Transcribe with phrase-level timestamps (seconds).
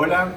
[0.00, 0.32] Hola,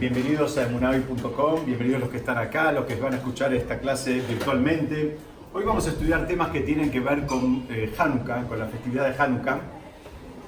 [0.00, 4.14] bienvenidos a emunavi.com, bienvenidos los que están acá, los que van a escuchar esta clase
[4.28, 5.16] virtualmente.
[5.52, 9.08] Hoy vamos a estudiar temas que tienen que ver con eh, Hanukkah, con la festividad
[9.08, 9.60] de Hanukkah.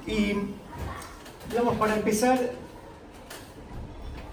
[0.05, 0.33] Y,
[1.49, 2.37] digamos, para empezar,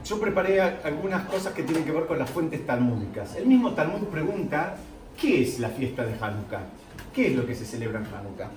[0.05, 3.37] yo preparé algunas cosas que tienen que ver con las fuentes talmúdicas.
[3.37, 4.75] El mismo Talmud pregunta,
[5.17, 6.63] ¿qué es la fiesta de Hanukkah?
[7.15, 8.51] ¿Qué es lo que se celebra en Hanukkah?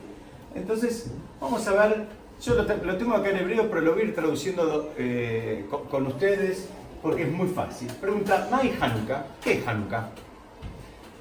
[0.55, 4.15] Entonces, vamos a ver yo lo, tengo acá en hebreo, pero lo voy a ir
[4.15, 6.69] traduciendo eh, con, ustedes
[7.01, 7.87] porque es muy fácil.
[7.99, 9.25] Pregunta, ¿Mai Hanukkah?
[9.43, 10.09] ¿Qué es Hanukkah?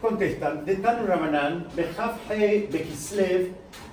[0.00, 3.52] Contestan, de Tanu Ramanan, Behafhe Bekislev,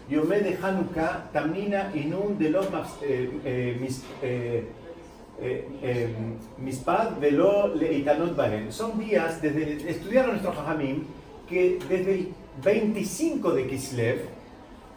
[0.09, 2.67] Yomé de Hanukkah, Tamina Inun de los
[3.02, 4.67] eh,
[5.41, 6.16] eh,
[6.58, 8.71] Mispad Velo Leitanot Baren.
[8.71, 11.05] Son días, desde estudiaron nuestros Jajamim,
[11.47, 12.33] que desde el
[12.63, 14.42] 25 de Kislev,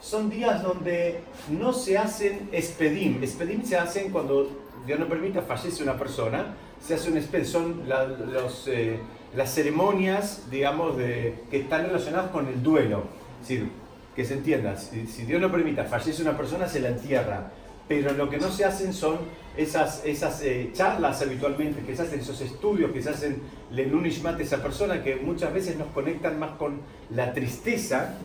[0.01, 3.23] son días donde no se hacen espedim.
[3.23, 4.49] Espedim se hacen cuando
[4.87, 9.01] Dios no permita fallece una persona, se hace un espedim, son los, eh,
[9.35, 13.05] las ceremonias, digamos, de, que están relacionadas con el duelo.
[13.41, 13.69] Es decir,
[14.15, 17.51] que se entienda, si, Dios no permita fallece una persona, se la entierra.
[17.89, 19.19] Pero lo que no se hacen son
[19.57, 24.43] esas, esas eh, charlas habitualmente, que se hacen esos estudios, que se hacen lenunishmat de
[24.43, 26.81] esa persona, que muchas veces nos conectan más con
[27.11, 28.17] la tristeza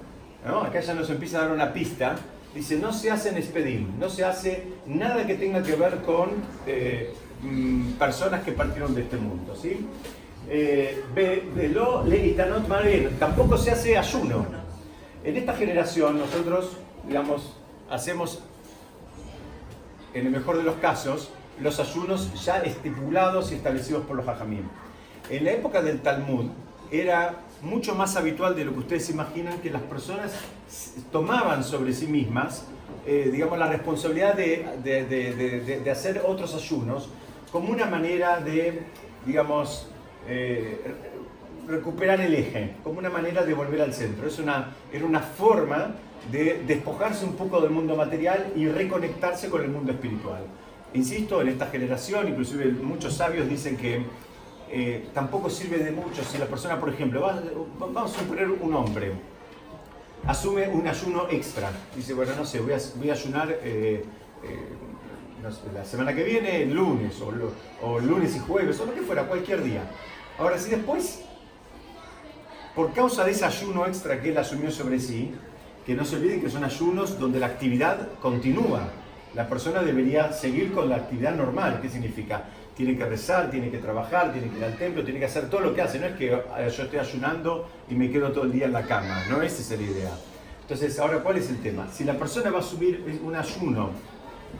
[0.45, 2.16] Acá ya nos empieza a dar una pista.
[2.53, 6.31] Dice, no se hace en espedim, no se hace nada que tenga que ver con
[6.67, 9.56] eh, mm, personas que partieron de este mundo.
[9.56, 9.88] ¿sí?
[10.50, 11.02] Eh,
[13.20, 14.45] tampoco se hace ayuno.
[15.23, 17.55] En esta generación nosotros, digamos,
[17.89, 18.39] hacemos,
[20.14, 21.30] en el mejor de los casos,
[21.61, 24.64] los ayunos ya estipulados y establecidos por los hajamim.
[25.30, 26.48] En la época del Talmud
[26.92, 30.34] era mucho más habitual de lo que ustedes imaginan que las personas
[31.12, 32.66] tomaban sobre sí mismas,
[33.06, 37.09] eh, digamos, la responsabilidad de, hacer otros ayunos
[37.52, 38.84] como una manera de,
[39.26, 39.88] digamos,
[40.28, 40.80] eh,
[41.67, 44.27] recuperar el eje, como una manera de volver al centro.
[44.27, 45.95] Es una, era una forma
[46.32, 50.44] de despojarse un poco del mundo material y reconectarse con el mundo espiritual.
[50.94, 54.04] Insisto, en esta generación, inclusive muchos sabios dicen que
[54.73, 57.30] eh, tampoco sirve de mucho si la persona, por ejemplo,
[57.77, 59.11] vamos a suponer un hombre,
[60.26, 61.70] asume un ayuno extra.
[61.95, 64.05] Dice, bueno, no sé, voy a, voy a ayunar eh,
[64.43, 67.33] eh, la semana que viene, lunes, o,
[67.86, 69.82] o, lunes y jueves, o lo que fuera, cualquier día.
[70.39, 71.21] Ahora, si después,
[72.73, 75.33] por causa de ese ayuno extra que él asumió sobre sí,
[75.86, 78.88] que no se olviden que son ayunos donde la actividad continúa.
[79.33, 81.80] La persona debería seguir con la actividad normal.
[81.82, 82.45] ¿Qué significa?
[82.76, 85.61] Tiene que rezar, tiene que trabajar, tiene que ir al templo, tiene que hacer todo
[85.61, 85.99] lo que hace.
[85.99, 89.23] No es que yo estoy ayunando y me quedo todo el día en la cama,
[89.30, 90.11] no esa es la idea.
[90.61, 91.87] Entonces, ahora, ¿cuál es el tema?
[91.92, 93.89] Si la persona va a asumir un ayuno,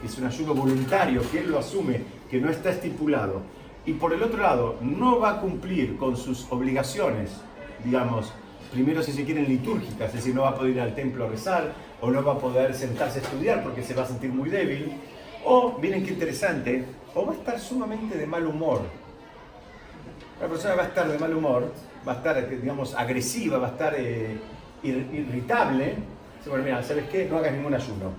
[0.02, 3.42] que es un ayuno voluntario, que él lo asume, que no está estipulado,
[3.86, 7.32] y por el otro lado, no va a cumplir con sus obligaciones,
[7.84, 8.32] digamos,
[8.72, 11.30] primero si se quieren litúrgicas, es decir, no va a poder ir al templo a
[11.30, 14.50] rezar, o no va a poder sentarse a estudiar porque se va a sentir muy
[14.50, 14.92] débil,
[15.46, 18.82] o, miren qué interesante, o va a estar sumamente de mal humor.
[20.40, 21.72] La persona va a estar de mal humor,
[22.08, 24.40] va a estar, digamos, agresiva, va a estar eh,
[24.84, 25.96] irritable.
[26.48, 27.28] Bueno, mira, ¿sabes qué?
[27.30, 28.12] No hagas ningún ayuno.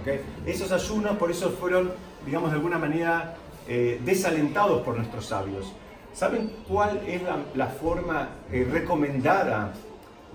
[0.00, 0.20] ¿Okay?
[0.46, 1.92] Esos ayunos, por eso fueron,
[2.24, 3.34] digamos, de alguna manera
[3.66, 5.72] eh, desalentados por nuestros sabios.
[6.12, 7.22] ¿Saben cuál es
[7.54, 9.72] la, forma eh, recomendada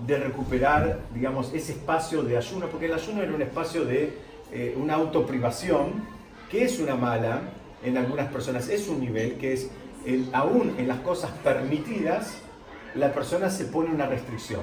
[0.04, 2.66] de recuperar, digamos, ese espacio de ayuno?
[2.66, 4.26] Porque el ayuno era un espacio de
[4.76, 6.17] una autoprivación
[6.50, 7.42] que es una mala
[7.82, 9.70] en algunas personas, es un nivel que es,
[10.32, 12.38] aún en las cosas permitidas,
[12.94, 14.62] la persona se pone una restricción.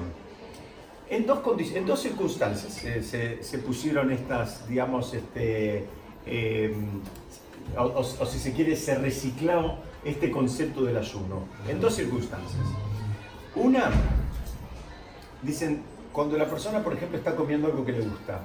[1.08, 1.40] En dos,
[1.74, 5.84] en dos circunstancias se, pusieron estas, digamos, este,
[6.26, 7.00] em,
[7.78, 11.44] o, si se quiere, se recicló este concepto del ayuno.
[11.68, 12.66] En dos circunstancias.
[13.54, 13.90] Una,
[15.42, 15.82] dicen,
[16.12, 18.40] cuando la persona, por ejemplo, está comiendo algo que le gusta,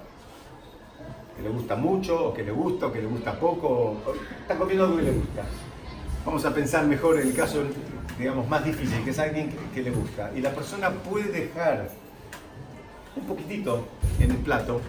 [1.36, 3.98] que le gusta mucho, o que le gusta, o que le gusta poco,
[4.42, 5.44] está comiendo algo que le gusta.
[6.26, 7.64] Vamos a pensar mejor en el caso,
[8.18, 10.32] digamos, más difícil, que es alguien que, le gusta.
[10.36, 11.90] Y la persona puede dejar
[13.16, 13.88] un poquitito
[14.20, 14.82] en el plato,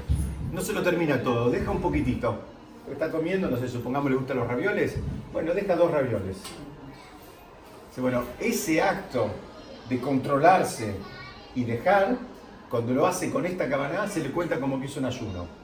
[0.53, 2.43] no se lo termina todo, deja un poquitito.
[2.91, 4.97] Está comiendo, no sé, supongamos le gustan los ravioles,
[5.33, 6.37] bueno, deja dos ravioles.
[7.97, 9.31] Bueno, ese acto
[9.89, 10.95] de controlarse
[11.55, 12.17] y dejar,
[12.71, 15.62] cuando lo hace con esta cabana, se le cuenta como que hizo un ayuno.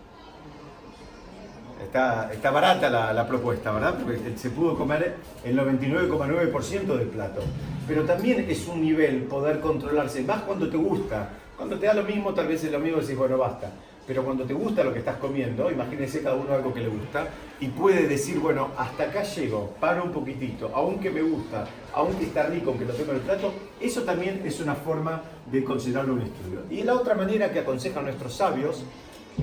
[1.82, 3.98] Está, barata la, propuesta, ¿verdad?
[3.98, 7.40] Porque se pudo comer el 99,9% del plato.
[7.86, 11.30] Pero también es un nivel poder controlarse, más cuando te gusta.
[11.56, 13.70] Cuando te da lo mismo, tal vez es lo mismo, decís, bueno, basta.
[14.06, 17.26] pero cuando te gusta lo que estás comiendo, imagínense cada uno algo que le gusta,
[17.60, 22.46] y puede decir, bueno, hasta acá llego, paro un poquitito, aunque me gusta, aunque está
[22.46, 25.20] rico, aunque lo tengo en el plato, eso también es una forma
[25.50, 26.60] de considerarlo un estudio.
[26.70, 28.82] Y la otra manera que aconsejan nuestros sabios,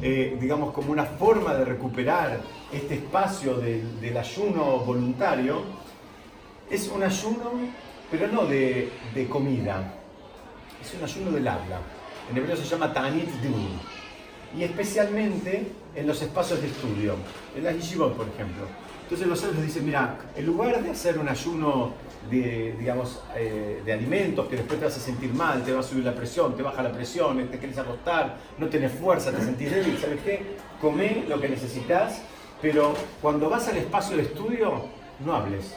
[0.01, 2.39] eh, digamos como una forma de recuperar
[2.71, 5.63] este espacio del ayuno voluntario,
[6.69, 7.51] es un ayuno,
[8.11, 8.91] pero no de,
[9.29, 9.93] comida,
[10.81, 11.79] es un ayuno del habla.
[12.29, 13.79] En hebreo se llama Tanit Dun
[14.57, 17.15] y especialmente en los espacios de estudio,
[17.55, 18.65] en la yeshivot, por ejemplo.
[19.03, 21.93] Entonces los sabios dicen, mira, en lugar de hacer un ayuno
[22.29, 25.83] de, digamos, eh, de alimentos que después te vas a sentir mal, te va a
[25.83, 29.71] subir la presión, te baja la presión, te quieres acostar, no tienes fuerza, te sentís
[29.71, 30.57] débil, ¿sabes qué?
[30.81, 32.21] Come lo que necesitas,
[32.61, 34.85] pero cuando vas al espacio de estudio,
[35.25, 35.75] no hables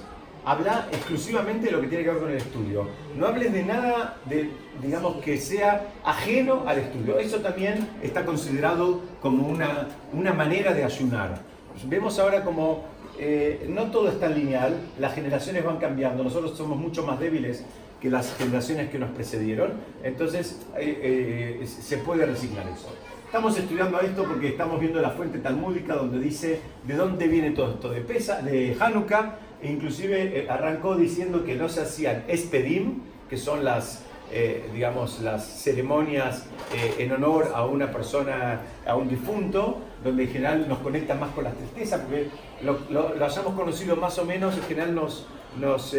[0.49, 2.89] habla exclusivamente de lo que tiene que ver con el estudio.
[3.17, 4.51] No hables de nada, de,
[4.83, 7.19] digamos, que sea ajeno al estudio.
[7.19, 11.39] Eso también está considerado como una, una manera de ayunar.
[11.85, 12.85] Vemos ahora como
[13.19, 17.65] eh, no todo es tan lineal, las generaciones van cambiando, nosotros somos mucho más débiles
[18.01, 19.73] que las generaciones que nos precedieron,
[20.03, 22.89] entonces eh, eh, se puede reciclar eso.
[23.29, 27.75] Estamos estudiando esto porque estamos viendo la fuente talmúdica donde dice de dónde viene todo
[27.75, 33.01] esto, de Pesa, de Hanukkah, e inclusive eh, arrancó diciendo que no se hacían espedim,
[33.29, 39.09] que son las, eh, digamos, las ceremonias eh, en honor a una persona, a un
[39.09, 42.29] difunto, donde en general nos conecta más con la tristeza, porque
[42.63, 45.27] lo, lo, hayamos conocido más o menos, en general nos,
[45.59, 45.95] nos,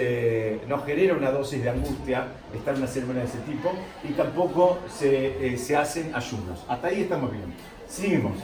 [0.68, 3.72] nos, genera una dosis de angustia estar en una ceremonia de ese tipo,
[4.04, 6.64] y tampoco se, se hacen ayunos.
[6.68, 7.54] Hasta ahí estamos bien.
[7.88, 8.38] Seguimos.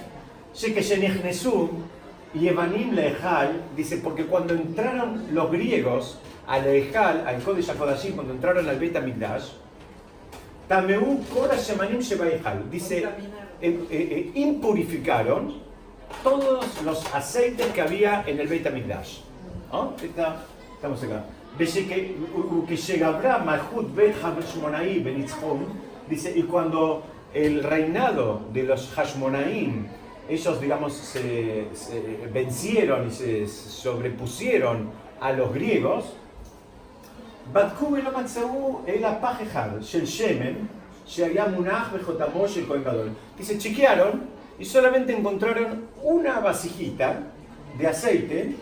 [2.33, 8.33] y Evanim Lehal dice, porque cuando entraron los griegos al Lehal, al Kodesh HaKodashim, cuando
[8.33, 9.51] entraron al Beit HaMikdash,
[10.67, 11.99] Tameu Kora Shemanim
[12.71, 13.07] dice,
[13.61, 15.53] eh, eh, eh, impurificaron
[16.23, 19.19] todos los aceites que había en el Beit HaMikdash.
[19.71, 19.93] ¿No?
[20.01, 21.25] Está, estamos acá.
[21.57, 21.85] Dice,
[26.35, 27.03] y cuando
[27.33, 29.87] el reinado de los Hashmonaim
[30.27, 31.67] ellos, digamos, se,
[32.33, 34.89] vencieron y se sobrepusieron
[35.21, 36.05] a los griegos,
[43.37, 44.23] Dice, chequearon
[44.57, 47.23] y solamente encontraron una vasijita
[47.77, 48.55] de aceite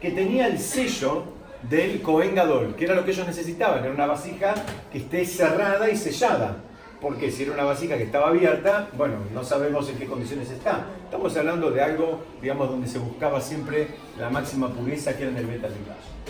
[0.00, 1.24] que tenía el sello
[1.68, 4.54] del Cohen Gadol, que era lo que ellos necesitaban, era una vasija
[4.92, 6.56] que esté cerrada y sellada
[7.00, 10.86] porque si era una vasija que estaba abierta, bueno, no sabemos en qué condiciones está.
[11.04, 13.88] Estamos hablando de algo, digamos, donde se buscaba siempre
[14.18, 15.68] la máxima pureza que era en el beta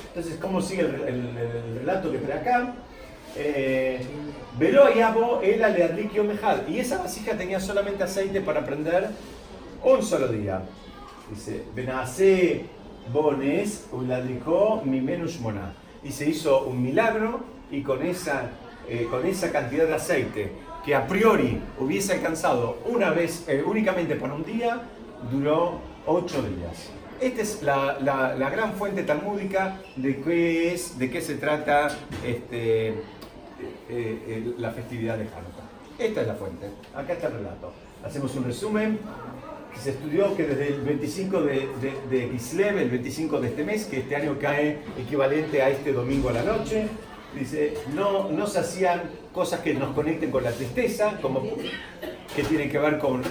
[0.08, 2.74] Entonces, ¿cómo sigue el, relato que trae acá?
[3.36, 4.00] Eh,
[4.58, 6.64] Veló Ayabo el aleadlikio mejal.
[6.68, 9.10] Y esa vasija tenía solamente aceite para prender
[9.84, 10.62] un solo día.
[11.30, 12.64] Dice, Benase
[13.12, 15.74] Bones uladricó mi menos mona.
[16.02, 18.50] Y se hizo un milagro y con esa
[18.88, 20.52] eh, con esa cantidad de aceite
[20.84, 24.80] que a priori hubiese alcanzado una vez, eh, únicamente por un día,
[25.28, 26.90] duró ocho días.
[27.20, 31.88] Esta es la, la, gran fuente talmúdica de qué es, de qué se trata
[32.24, 32.94] este,
[33.88, 35.66] eh, la festividad de Hanukkah.
[35.98, 36.70] Esta es la fuente.
[36.94, 37.72] Acá está el relato.
[38.04, 38.98] Hacemos un resumen
[39.72, 43.64] que se estudió que desde el 25 de, de, de Kislev, el 25 de este
[43.64, 46.88] mes, que este año cae equivalente a este domingo a la noche,
[47.36, 49.02] Dice, no, no se hacían
[49.34, 51.42] cosas que nos conecten con la tristeza, como
[52.34, 53.22] que tienen que ver con...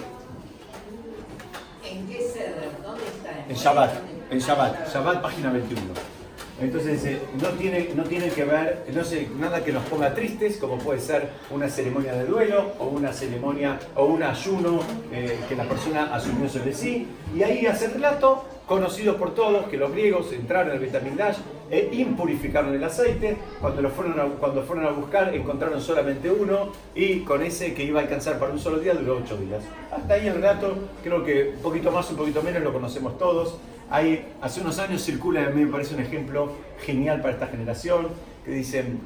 [1.84, 2.70] ¿En qué ceder?
[2.84, 3.46] ¿Dónde está?
[3.50, 3.92] En Shabbat,
[4.30, 6.15] en Shabbat, Shabbat página 21.
[6.60, 10.58] Entonces dice, no tiene, no tiene que ver, no sé, nada que nos ponga tristes,
[10.58, 14.80] como puede ser una ceremonia de duelo o una ceremonia o un ayuno
[15.12, 17.08] eh, que la persona asumió sobre sí.
[17.36, 21.38] Y ahí hace relato conocido por todos que los griegos entraron al Betamigdash
[21.70, 23.38] e impurificaron el aceite.
[23.60, 28.00] Cuando, fueron a, cuando fueron a buscar encontraron solamente uno y con ese que iba
[28.00, 29.64] a alcanzar para un solo día duró ocho días.
[29.92, 33.58] Hasta ahí el relato, creo que un poquito más, un poquito menos lo conocemos todos.
[33.90, 38.08] Ahí, hace unos años circula, a mí me parece un ejemplo genial para esta generación,
[38.44, 39.00] que dicen,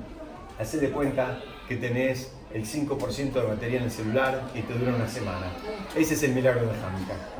[0.57, 4.95] haced de cuenta que tenés el 5% de batería en el celular y te dura
[4.95, 5.47] una semana.
[5.95, 7.39] Ese es el milagro de Hanukkah.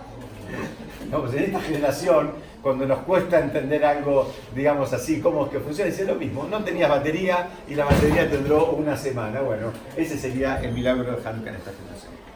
[1.10, 2.32] No, pues en esta generación,
[2.62, 6.46] cuando nos cuesta entender algo, digamos así, cómo es que funciona, es lo mismo.
[6.50, 9.42] No tenías batería y la batería te duró una semana.
[9.42, 12.29] Bueno, ese sería el milagro de Hanukkah en esta generación.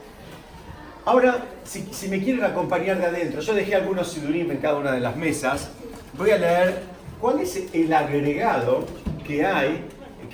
[1.06, 5.02] Ahora, si, me quieren acompañar de adentro, yo dejé algunos sidurim en cada una de
[5.02, 5.70] las mesas.
[6.18, 6.82] Voy a leer
[7.20, 8.86] cuál es el agregado
[9.28, 9.84] que hay,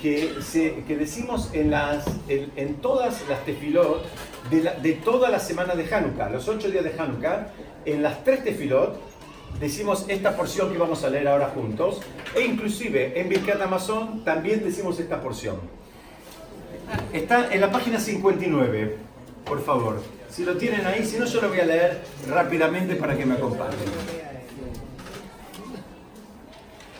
[0.00, 4.04] que, se, que decimos en, las, en, todas las tefilot
[4.50, 7.48] de, la- de toda la semana de Hanukkah, los ocho días de Hanukkah,
[7.84, 8.96] en las tres tefilot,
[9.58, 12.00] decimos esta porción que vamos a leer ahora juntos,
[12.36, 15.56] e inclusive en Birkat Amazon también decimos esta porción.
[17.12, 18.96] Está en la página 59,
[19.44, 20.00] por favor.
[20.30, 23.34] Si lo tienen ahí, si no yo lo voy a leer rápidamente para que me
[23.34, 23.78] acompañen.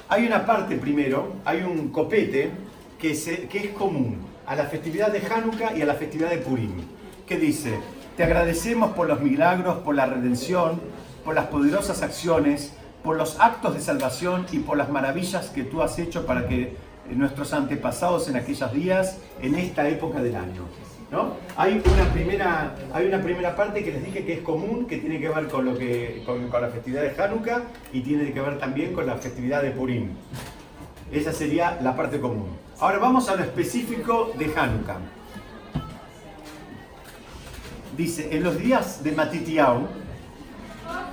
[0.09, 2.51] Hay una parte primero, hay un copete
[2.99, 6.73] que, es común a la festividad de Hanukkah y a la festividad de Purim,
[7.25, 7.79] que dice,
[8.17, 10.81] te agradecemos por los milagros, por la redención,
[11.25, 12.73] por las poderosas acciones,
[13.05, 16.75] por los actos de salvación y por las maravillas que tú has hecho para que
[17.15, 20.90] nuestros antepasados en aquellos días, en esta época del año.
[21.11, 21.35] ¿No?
[21.57, 25.21] Hay, una primera, hay una primera parte que les dije que es común, que tiene
[25.21, 27.63] que ver con, lo que, con, la festividad de Hanukkah
[27.93, 30.11] y tiene que ver también con la festividad de Purim.
[31.11, 32.57] Esa sería la parte común.
[32.79, 34.99] Ahora vamos a lo específico de Hanukkah.
[37.97, 39.89] Dice, en los días de Matitiao,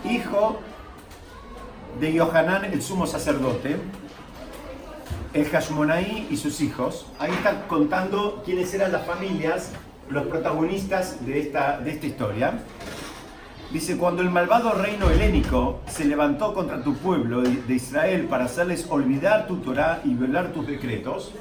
[0.05, 0.59] hijo
[1.99, 3.77] de Yohanan, el sumo sacerdote,
[5.33, 7.07] el Hashmonaí y sus hijos.
[7.19, 9.71] Ahí están contando quiénes eran las familias,
[10.09, 12.59] los protagonistas de esta, de esta historia.
[13.71, 18.87] Dice, cuando el malvado reino helénico se levantó contra tu pueblo de Israel para hacerles
[18.89, 21.33] olvidar tu Torah y violar tus decretos,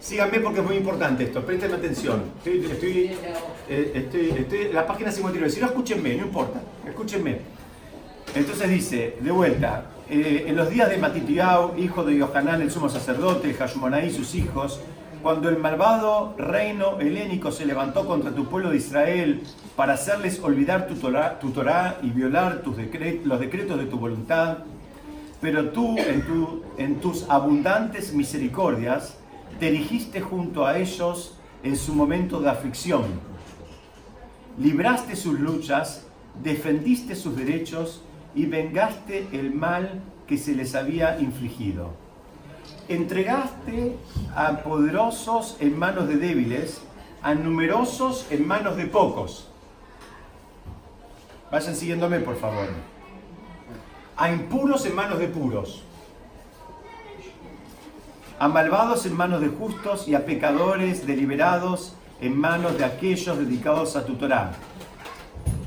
[0.00, 2.22] síganme porque es muy importante esto, presten atención.
[2.38, 3.16] Estoy, estoy,
[3.68, 7.38] eh, estoy, la página 59, si no escúchenme, no importa, escúchenme.
[8.34, 12.88] Entonces dice, de vuelta, eh, en los días de Matitiao, hijo de Yohanan, el sumo
[12.88, 14.80] sacerdote, Hashmonaí y sus hijos,
[15.24, 19.42] cuando el malvado reino helénico se levantó contra tu pueblo de Israel
[19.74, 22.76] para hacerles olvidar tu Torah, y violar tus
[23.24, 24.58] los decretos de tu voluntad,
[25.40, 26.22] pero tú en,
[26.76, 29.16] en tus abundantes misericordias
[29.58, 33.04] te erigiste junto a ellos en su momento de aflicción.
[34.58, 36.06] Libraste sus luchas,
[36.42, 38.02] defendiste sus derechos
[38.34, 42.03] y vengaste el mal que se les había infligido.
[42.88, 43.96] Entregaste
[44.36, 46.82] a poderosos en manos de débiles,
[47.22, 49.48] a numerosos en manos de pocos.
[51.50, 52.66] Vayan siguiéndome, por favor.
[54.16, 55.82] A impuros en manos de puros.
[58.38, 63.96] A malvados en manos de justos y a pecadores deliberados en manos de aquellos dedicados
[63.96, 64.52] a tu Torah.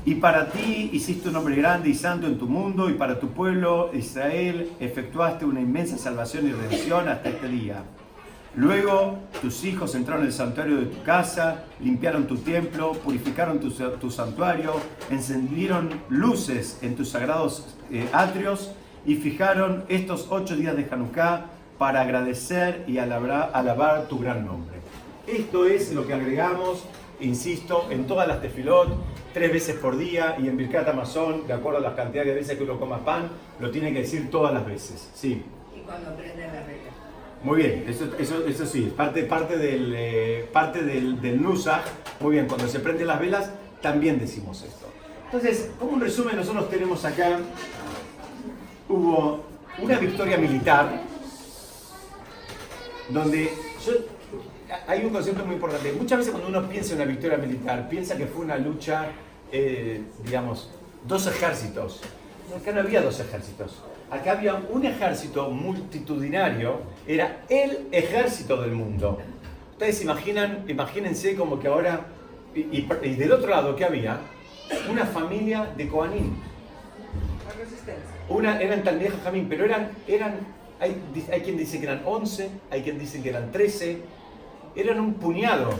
[0.08, 3.28] Y para ti hiciste un hombre grande y santo en tu mundo, y para tu
[3.28, 7.82] pueblo Israel efectuaste una inmensa salvación y redención hasta este día.
[8.56, 13.70] Luego tus hijos entraron en el santuario de tu casa, limpiaron tu templo, purificaron tu,
[13.70, 14.72] tu santuario,
[15.10, 18.72] encendieron luces en tus sagrados eh, atrios
[19.04, 24.78] y fijaron estos ocho días de Hanukkah para agradecer y alabar, alabar tu gran nombre.
[25.26, 26.82] Esto es lo que agregamos,
[27.20, 28.88] insisto, en todas las tefilot,
[29.34, 32.56] tres veces por día y en Birkat Amazon, de acuerdo a las cantidades de veces
[32.56, 35.10] que uno coma pan, lo tiene que decir todas las veces.
[35.14, 35.42] Sí.
[35.76, 36.90] Y cuando prende la regla.
[37.42, 41.84] Muy bien, eso, eso, eso sí, parte, parte del, eh, parte del, del Nusach.
[42.20, 44.86] Muy bien, cuando se prenden las velas también decimos esto.
[45.26, 47.38] Entonces, como un resumen, nosotros tenemos acá,
[48.88, 49.44] hubo
[49.80, 51.02] una victoria militar,
[53.10, 53.52] donde
[53.86, 53.92] yo,
[54.86, 55.92] hay un concepto muy importante.
[55.92, 59.06] Muchas veces cuando uno piensa en una victoria militar, piensa que fue una lucha,
[59.52, 60.70] eh, digamos,
[61.06, 62.00] dos ejércitos.
[62.56, 63.82] Acá no había dos ejércitos.
[64.10, 69.18] Acá había un ejército multitudinario, era el ejército del mundo.
[69.72, 72.06] Ustedes imaginan, imagínense como que ahora,
[72.54, 74.18] y, y- y del otro lado, ¿qué había?
[74.90, 76.36] Una familia de Koanim.
[78.28, 80.38] Una, eran Talmideh Jamín, pero eran, eran
[80.80, 80.96] hay,
[81.32, 83.98] hay quien dice que eran 11, hay quien dice que eran 13,
[84.78, 85.70] eran un puñado.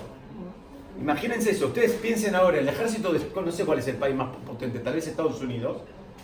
[1.01, 4.35] Imagínense eso, ustedes piensen ahora, el ejército de, no sé cuál es el país más
[4.45, 5.79] potente, tal vez Estados Unidos,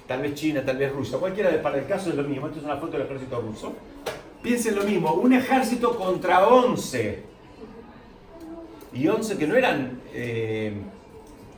[0.08, 2.58] tal vez China, tal vez Rusia, cualquiera, de- para el caso es lo mismo, esto
[2.58, 3.72] es una foto del ejército ruso.
[4.42, 7.22] Piensen lo mismo, un ejército contra 11.
[8.92, 10.72] Y 11 que no eran eh,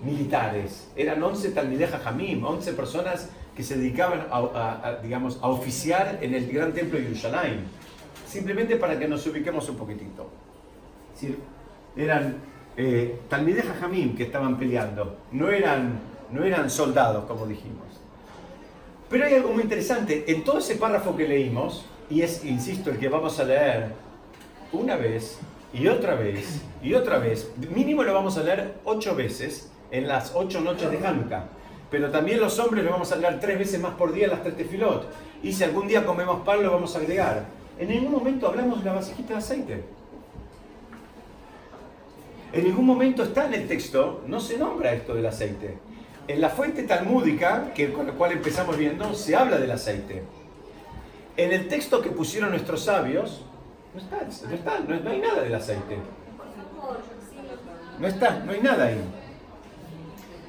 [0.05, 5.49] militares, eran 11 Talmideh Jamim, 11 personas que se dedicaban a, a- a, digamos, a
[5.49, 7.61] oficiar en el gran templo de Jerusalén.
[8.29, 10.29] Simplemente para que nos ubiquemos un poquitito.
[11.17, 11.39] Es decir,
[11.97, 12.37] eran
[12.77, 15.99] eh, Talmideh Jamim que estaban peleando, no eran,
[16.31, 17.87] no eran soldados, como dijimos.
[19.09, 22.99] Pero hay algo muy interesante, en todo ese párrafo que leímos, y es, insisto, el
[22.99, 23.93] que vamos a leer
[24.73, 25.39] una vez
[25.73, 30.33] y otra vez y otra vez, mínimo lo vamos a leer ocho veces en las
[30.35, 31.47] ocho noches de Hanukkah,
[31.91, 34.43] pero también los hombres lo vamos a leer tres veces más por día en las
[34.43, 35.07] tres tefilot,
[35.43, 37.47] y si algún día comemos pan lo vamos a agregar.
[37.79, 39.96] En ningún momento hablamos de la vasijita de aceite.
[42.53, 45.79] En ningún momento está en el texto, no se nombra esto del aceite.
[46.29, 50.23] En la fuente talmúdica, que, con la cual empezamos viendo, se habla del aceite.
[51.37, 53.43] En el texto que pusieron nuestros sabios,
[53.95, 55.99] no está, no, está, no, hay nada del aceite.
[57.99, 59.01] No está, no hay nada ahí.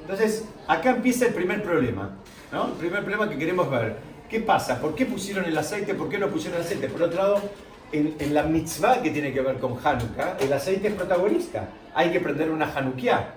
[0.02, 2.16] Entonces, acá empieza el primer problema.
[2.52, 2.66] ¿no?
[2.66, 3.96] El primer problema que queremos ver.
[4.28, 4.80] ¿Qué pasa?
[4.80, 5.94] ¿Por qué pusieron el aceite?
[5.94, 6.88] ¿Por qué no pusieron el aceite?
[6.88, 7.42] Por otro lado,
[7.92, 11.68] en, en, la mitzvah que tiene que ver con Hanukkah, el aceite es protagonista.
[11.94, 13.34] Hay que prender una Hanukkah.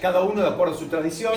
[0.00, 1.34] Cada uno de acuerdo a su tradición.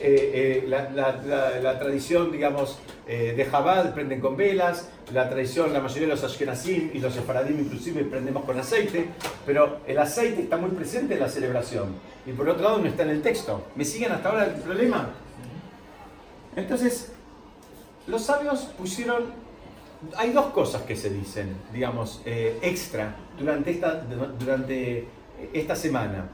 [0.00, 4.90] Eh, eh, la, tradición, digamos, eh, de Jabal prenden con velas.
[5.12, 9.08] La tradición, la mayoría de los Ashkenazim y los Sefaradim inclusive prendemos con aceite.
[9.46, 11.94] Pero el aceite está muy presente en la celebración.
[12.26, 13.64] Y por otro lado no está en el texto.
[13.74, 15.08] ¿Me siguen hasta ahora el problema?
[16.56, 17.12] Entonces,
[18.06, 19.47] los sabios pusieron
[20.16, 24.02] hay dos cosas que se dicen, digamos, extra durante esta,
[24.38, 25.06] durante
[25.52, 26.28] esta semana.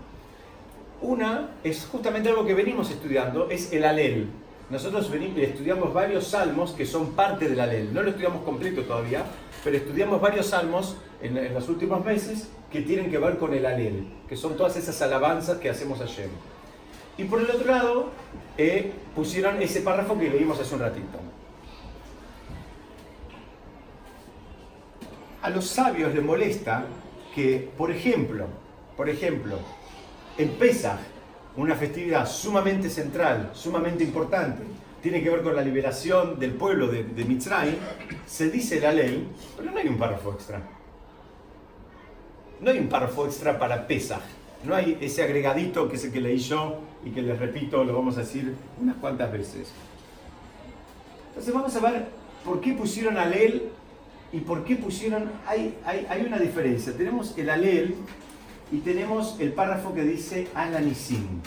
[1.00, 4.28] Una es justamente algo que venimos estudiando, es el alel.
[4.71, 7.92] Nosotros estudiamos varios salmos que son parte del alel.
[7.92, 9.25] No lo estudiamos completo todavía,
[9.62, 14.06] pero estudiamos varios salmos en, los últimos meses que tienen que ver con el alel,
[14.28, 16.28] que son todas esas alabanzas que hacemos ayer.
[17.18, 18.11] Y por el otro lado,
[18.56, 21.18] eh, pusieron ese párrafo que leímos hace un ratito.
[25.44, 26.86] A los sabios les molesta
[27.34, 28.46] que, por ejemplo,
[28.96, 29.58] por ejemplo,
[30.38, 30.98] en Pesach,
[31.58, 34.62] una festividad sumamente central, sumamente importante,
[35.02, 37.74] tiene que ver con la liberación del pueblo de, de Mitzrayim,
[38.26, 40.62] se dice la ley, pero no hay un párrafo extra.
[42.62, 44.22] No hay un párrafo extra para Pesach.
[44.64, 47.92] No hay ese agregadito que es el que leí yo y que les repito, lo
[47.92, 49.70] vamos a decir unas cuantas veces.
[51.28, 52.06] Entonces vamos a ver
[52.46, 53.70] por qué pusieron alel
[54.34, 55.30] y por qué pusieron...
[55.46, 56.92] Hay, hay, hay una diferencia.
[56.96, 57.94] Tenemos el alel
[58.72, 61.40] y tenemos el párrafo que dice Ananisim.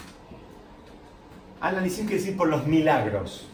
[1.60, 3.50] Ananisim quiere decir por los milagros.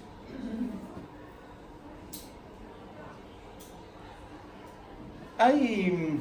[5.39, 6.19] Hay.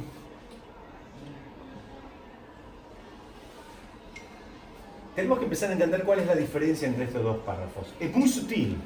[5.15, 7.93] Tenemos que empezar a entender cuál es la diferencia entre estos dos párrafos.
[8.01, 8.79] Es muy sutil,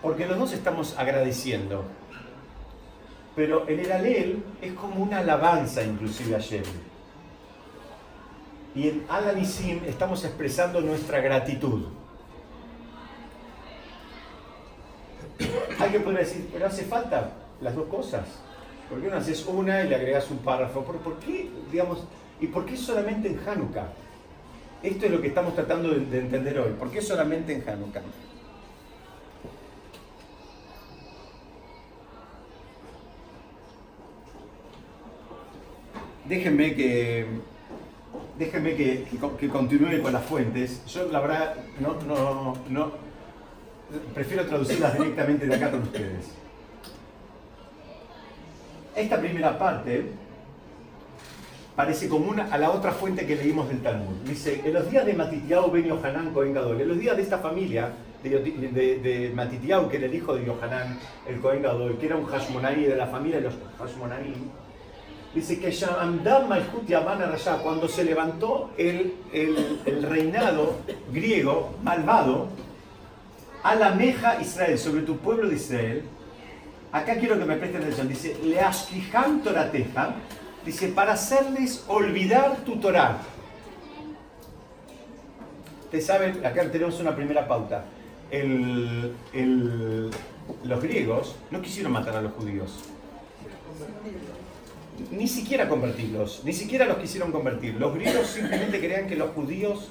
[0.00, 1.84] porque los dos estamos agradeciendo.
[3.40, 6.62] Pero el Eralel es como una alabanza, inclusive ayer.
[8.74, 11.86] Y en Al-Anisim estamos expresando nuestra gratitud.
[15.38, 18.26] Que poder decir, pero hace falta las dos cosas.
[18.90, 20.84] ¿Por qué no haces una y le agregas un párrafo?
[20.84, 22.04] ¿Por, por qué, digamos,
[22.42, 23.88] y por qué solamente en Hanukkah?
[24.82, 26.74] Esto es lo que estamos tratando de, de entender hoy.
[26.78, 28.02] ¿Por qué solamente en Hanukkah?
[36.30, 37.26] Déjenme que
[38.38, 39.04] déjenme que,
[39.52, 40.80] continúe con las fuentes.
[40.86, 42.92] Yo la verdad no, no, no,
[44.14, 46.30] prefiero traducirlas directamente de acá con ustedes.
[48.94, 50.04] Esta primera parte
[51.74, 54.14] parece común a la otra fuente que leímos del Talmud.
[54.24, 57.38] Dice, en los días de Matitiao ben Yohanan Cohen Gadol, en los días de esta
[57.38, 57.90] familia
[58.22, 58.38] de,
[59.02, 60.96] de, Matitiao, que era el hijo de Yohanan,
[61.28, 64.34] el Cohen Gadol, que era un Hashmonaí de la familia de los Hashmonaí,
[65.34, 65.68] Dice que
[67.62, 70.78] cuando se levantó el, el, reinado
[71.12, 72.48] griego malvado,
[73.62, 76.02] a la meja Israel, sobre tu pueblo de Israel,
[76.90, 78.60] acá quiero que me presten atención, dice, le
[79.44, 80.14] torateja,
[80.66, 83.18] dice, para hacerles olvidar tu Torah.
[85.84, 87.84] Ustedes saben, acá tenemos una primera pauta.
[90.64, 92.90] los griegos no quisieron matar a los judíos
[95.10, 97.74] ni siquiera convertirlos, ni siquiera los quisieron convertir.
[97.74, 99.90] Los griegos simplemente querían que los judíos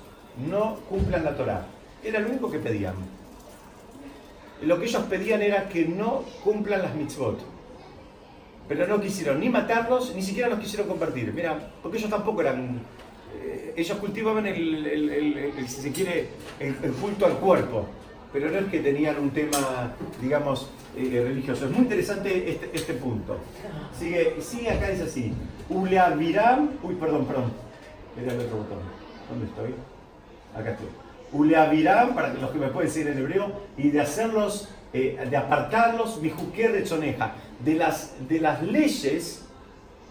[0.50, 1.67] no cumplan la Torá.
[2.04, 2.95] Era lo único que pedían.
[4.62, 7.39] Lo que ellos pedían era que no cumplan las mitzvot.
[8.67, 11.34] Pero no quisieron ni matarlos, ni siquiera los quisieron convertir.
[11.34, 12.82] Mira, porque ellos tampoco eran...
[13.36, 17.88] Eh, ellos cultivaban el, si se quiere, el culto al cuerpo
[18.32, 21.65] pero no es que tenían un tema, digamos, eh, religioso.
[21.65, 23.38] Es muy interesante este, este, punto.
[23.98, 25.34] Sigue, sigue acá, dice así.
[25.70, 27.52] Uleaviram, uy, perdón, perdón.
[28.22, 28.80] Era el otro botón.
[29.30, 29.74] ¿Dónde estoy?
[30.56, 30.88] Acá estoy.
[31.32, 36.22] Uleaviram, para los que me pueden decir en hebreo, y de hacerlos, eh, de apartarlos,
[36.22, 39.46] mi de choneja, de las, de las leyes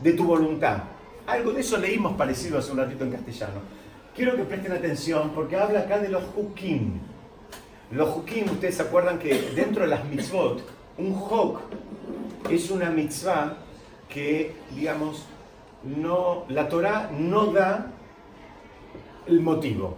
[0.02, 0.78] de tu voluntad.
[1.26, 3.61] Algo de eso leímos parecido hace un ratito en castellano.
[4.14, 7.00] Quiero que presten atención porque habla acá de los hukim.
[7.90, 10.62] Los hukim, ustedes se acuerdan que dentro de las mitzvot,
[10.98, 11.61] un hok
[12.51, 13.57] es una mitzvah
[14.11, 15.24] que, digamos,
[15.85, 17.90] no, la Torah no da
[19.27, 19.96] el motivo.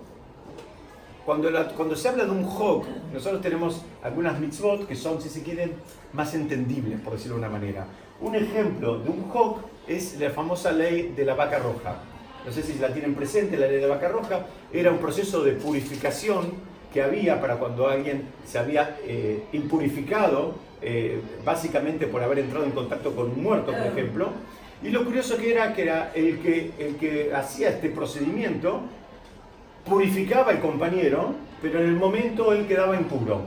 [1.26, 5.42] Cuando, cuando se habla de un hok, nosotros tenemos algunas mitzvot que son, si se
[5.42, 5.74] quieren,
[6.12, 7.86] más entendibles, por decirlo de una manera.
[8.20, 11.96] Un ejemplo de un hok es la famosa ley de la vaca roja.
[12.46, 15.42] No sé si la tienen presente, la ley de la vaca roja era un proceso
[15.42, 22.40] de purificación que había para cuando alguien se había eh, impurificado, eh, básicamente por haber
[22.40, 24.30] entrado en contacto con un muerto, por ejemplo.
[24.82, 28.80] Y lo curioso que era que era el que, el que hacía este procedimiento
[29.84, 33.42] purificaba al compañero, pero en el momento él quedaba impuro.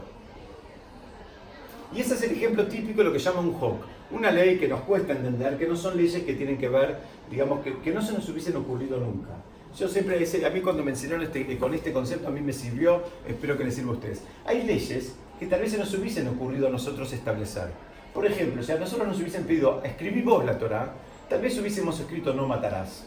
[1.96, 3.84] Y ese es el ejemplo típico de lo que llama un hok.
[4.12, 6.98] Una ley que nos cuesta entender, que no son leyes que tienen que ver,
[7.32, 9.30] digamos, que, que no se nos hubiesen ocurrido nunca.
[9.78, 13.02] Yo siempre, a mí cuando me enseñaron este, con este concepto, a mí me sirvió,
[13.28, 14.22] espero que les sirva a ustedes.
[14.46, 17.70] Hay leyes que tal vez se nos hubiesen ocurrido a nosotros establecer.
[18.14, 20.94] Por ejemplo, si a nosotros nos hubiesen pedido, escribí vos la Torah,
[21.28, 23.06] tal vez hubiésemos escrito no matarás.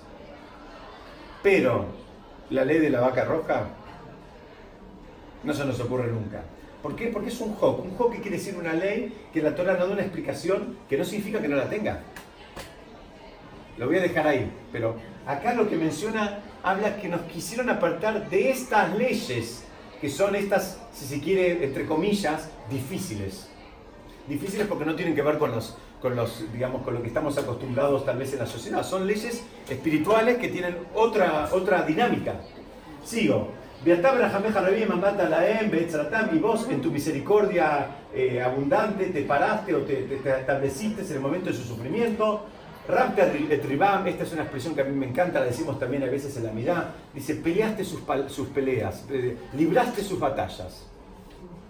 [1.41, 1.87] Pero
[2.51, 3.69] la ley de la vaca roja
[5.45, 6.43] no se nos ocurre nunca.
[6.83, 7.09] ¿Por qué?
[7.09, 7.85] Porque es un hok.
[7.85, 11.05] Un que quiere decir una ley que la Torah no da una explicación que no
[11.05, 12.01] significa que no la tenga.
[13.79, 18.29] Lo voy a dejar ahí, pero acá lo que menciona habla que nos quisieron apartar
[18.29, 19.65] de estas leyes,
[20.01, 23.49] que son estas, si se quiere, entre comillas, difíciles.
[24.27, 27.39] Difíciles porque no tienen que ver con los, con los, digamos, con lo que estamos
[27.39, 28.83] acostumbrados tal vez en la sociedad.
[28.83, 32.35] Son leyes espirituales que tienen otra, otra dinámica.
[33.05, 33.53] Sigo.
[33.85, 33.91] Y
[36.39, 41.21] vos en tu misericordia eh, abundante te paraste o te, te, te estableciste en el
[41.21, 42.47] momento de su sufrimiento
[42.89, 46.07] et Ribam, esta es una expresión que a mí me encanta, la decimos también a
[46.07, 50.87] veces en la mirada, dice, peleaste sus, sus peleas, eh, libraste sus batallas.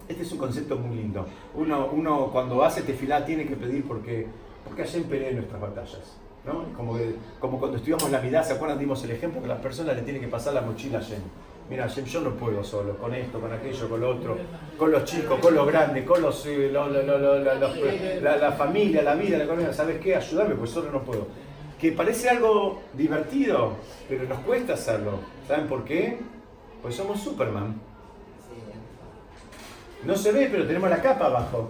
[0.07, 1.25] Este es un concepto muy lindo.
[1.55, 4.27] Uno, uno cuando hace tefilá tiene que pedir porque,
[4.63, 6.17] porque Hashem pelea nuestras batallas.
[6.45, 6.71] ¿no?
[6.77, 6.97] Como,
[7.39, 8.79] como cuando estudiamos la mirada, ¿se acuerdan?
[8.79, 11.21] Dimos el ejemplo que las personas le tienen que pasar la mochila a Hashem
[11.69, 14.37] mira, yo no puedo solo, con esto, con aquello, con lo otro,
[14.77, 16.71] con los chicos, con los grandes, con los, eh,
[18.21, 20.15] la, familia, la vida, la economía, ¿sabes qué?
[20.15, 21.27] Ayúdame, pues solo no puedo.
[21.79, 23.75] Que parece algo divertido,
[24.09, 25.19] pero nos cuesta hacerlo.
[25.47, 26.19] ¿Saben por qué?
[26.81, 27.75] Pues somos Superman.
[30.05, 31.69] No se ve, pero tenemos la capa abajo.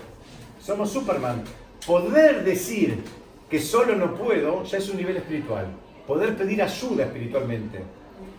[0.62, 1.44] Somos Superman.
[1.86, 3.04] Poder decir
[3.50, 5.68] que solo no puedo ya es un nivel espiritual.
[6.06, 7.82] Poder pedir ayuda espiritualmente.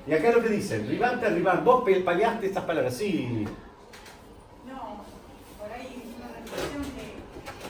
[0.09, 3.45] Y acá lo que dice, ribante, ribán, vos paliaste estas palabras, sí.
[4.67, 5.05] No,
[5.59, 7.21] por ahí es una reflexión que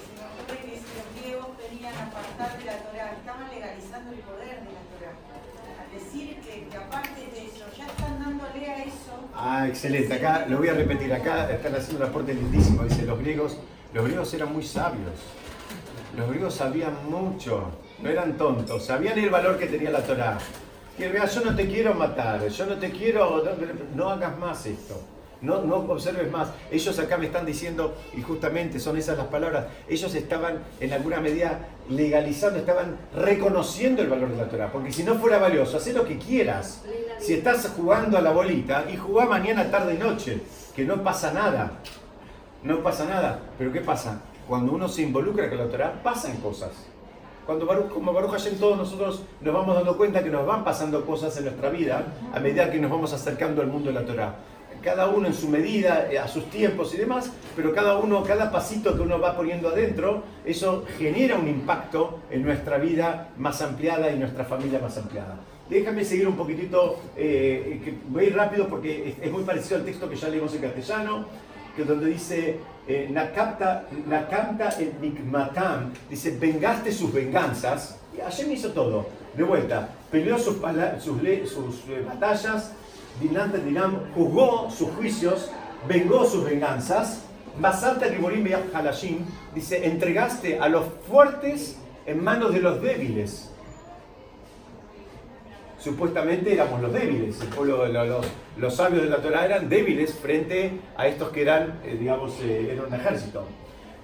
[0.06, 4.20] se me ocurre que si los griegos querían apartar de la Torah, estaban legalizando el
[4.20, 5.18] poder de la Torah.
[5.82, 9.28] Al decir que, aparte de eso, ya están dándole a eso.
[9.34, 10.14] Ah, excelente.
[10.14, 11.12] Acá lo voy a repetir.
[11.12, 12.84] Acá están haciendo un aporte lindísimo.
[12.84, 13.58] Dice, los griegos,
[13.92, 15.14] los griegos eran muy sabios.
[16.16, 17.68] Los griegos sabían mucho.
[18.00, 18.86] No eran tontos.
[18.86, 20.38] Sabían el valor que tenía la Torah
[20.98, 23.42] que vea, yo no te quiero matar, yo no te quiero,
[23.94, 25.00] no, hagas más esto.
[25.40, 26.48] No, no observes más.
[26.68, 31.20] Ellos acá me están diciendo, y justamente son esas las palabras, ellos estaban en alguna
[31.20, 34.72] medida legalizando, estaban reconociendo el valor de la Torah.
[34.72, 36.82] Porque si no fuera valioso, haz lo que quieras.
[37.20, 40.40] Si estás jugando a la bolita y jugá mañana, tarde y noche,
[40.74, 41.70] que no pasa nada.
[42.64, 43.38] No pasa nada.
[43.56, 44.20] Pero ¿qué pasa?
[44.48, 46.72] Cuando uno se involucra con la Torah, pasan cosas.
[47.48, 51.34] Cuando como Baruch Hashem todos nosotros nos vamos dando cuenta que nos van pasando cosas
[51.38, 54.34] en nuestra vida a medida que nos vamos acercando al mundo de la Torah.
[54.82, 58.52] Cada uno en su medida, eh, a sus tiempos y demás, pero cada uno, cada
[58.52, 64.12] pasito que uno va poniendo adentro, eso genera un impacto en nuestra vida más ampliada
[64.12, 65.36] y nuestra familia más ampliada.
[65.70, 70.16] Déjame seguir un poquitito, eh, que voy rápido porque es muy parecido al texto que
[70.16, 71.24] ya leímos en castellano
[71.78, 78.70] que donde dice, eh, Nakapta, Nakamta el Nikmatam, dice, vengaste sus venganzas, y Hashem hizo
[78.70, 80.56] todo, de vuelta, peleó sus,
[80.98, 82.72] sus, sus eh, batallas,
[83.20, 85.52] Dinante Dinam juzgó sus juicios,
[85.86, 87.22] vengó sus venganzas,
[87.60, 93.50] Basalta Giborim Halashim, dice, entregaste a los fuertes en manos de los débiles
[95.78, 97.40] supuestamente éramos los débiles.
[97.40, 101.80] El pueblo, los, los, sabios de la Torah eran débiles frente a estos que eran,
[101.84, 103.44] eh, digamos, eh, eran un ejército.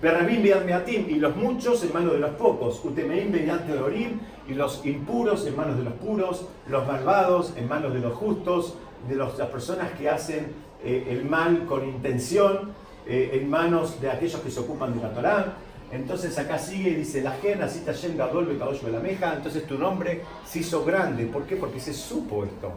[0.01, 2.85] Berrabim Meatim y los muchos en manos de los pocos.
[2.85, 6.47] Utemeim mediante Orim y los impuros en manos de los puros.
[6.69, 8.77] Los malvados en manos de los justos.
[9.09, 12.73] De las personas que hacen eh, el mal con intención
[13.07, 15.57] en manos de aquellos que se ocupan de la Torah.
[15.95, 17.93] Entonces acá sigue y dice, la gente así está
[18.27, 21.27] Dolbe de la meja, entonces tu nombre se hizo grande.
[21.27, 21.55] ¿Por qué?
[21.55, 22.73] Porque se supo esto.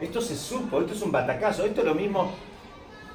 [0.00, 2.30] Esto se supo, esto es un batacazo, esto es lo mismo,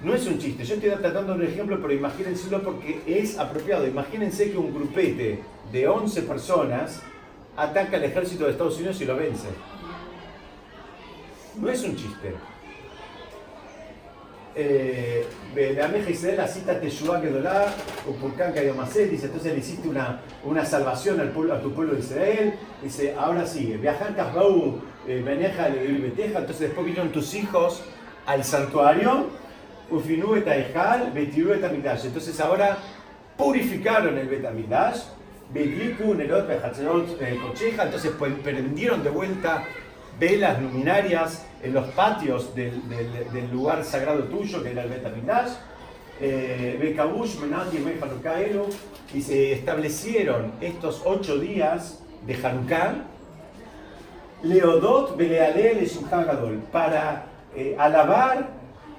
[0.03, 0.63] no es un chiste.
[0.63, 3.87] Yo estoy tratando un ejemplo, pero imagínenselo porque es apropiado.
[3.87, 5.39] Imagínense que un grupete
[5.71, 7.01] de 11 personas
[7.57, 9.47] ataca al ejército de Estados Unidos y lo vence.
[11.59, 12.33] No es un chiste.
[14.55, 17.73] Eh, Beameja Israel, la cita Teshua Gedolá,
[18.07, 21.99] Upurkan Kayomasel, dice, entonces le hiciste una, una salvación al pueblo, a tu pueblo de
[21.99, 27.83] Israel, dice, ahora sigue, Viajan Kasbau, Beneja, Beteja, entonces después vinieron tus hijos
[28.25, 29.27] al santuario,
[29.89, 32.77] Ufinu Etaejal, Betiru Etamidash, entonces ahora
[33.37, 35.01] purificaron el Betamidash,
[35.53, 39.65] Betliku, Nerot, Behatzerot, Cocheja, entonces pues, prendieron de vuelta
[40.19, 42.81] velas luminarias en los patios del,
[43.51, 45.51] lugar sagrado tuyo, que era el Betamidash,
[46.19, 52.95] eh, Bekabush, Menandi, y y se establecieron estos ocho días de Hanukkah,
[54.43, 58.49] Leodot, Belealel, Gadol, para eh, alabar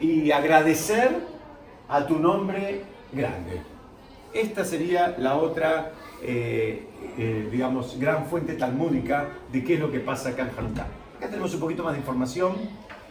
[0.00, 1.10] y agradecer
[1.88, 3.62] a tu nombre grande.
[4.32, 6.86] Esta sería la otra, eh,
[7.50, 11.01] digamos, gran fuente talmúdica de qué es lo que pasa acá en Hanukkah.
[11.22, 12.56] Acá tenemos un poquito más de información,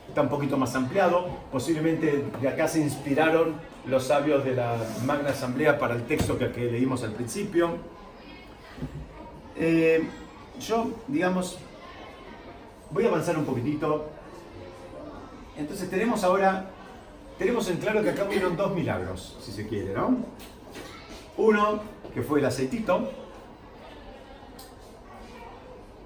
[0.05, 1.29] está un poquito más ampliado.
[1.49, 3.53] Posiblemente de acá se inspiraron
[3.85, 7.77] los sabios de la Magna Asamblea para el texto que, leímos al principio.
[9.55, 10.03] Eh,
[10.59, 11.57] yo, digamos,
[12.89, 14.09] voy a avanzar un poquitito.
[15.55, 16.69] Entonces tenemos ahora,
[17.37, 20.17] tenemos en claro que acá hubieron dos milagros, si se quiere, ¿no?
[21.37, 21.79] Uno,
[22.13, 23.09] que fue el aceitito,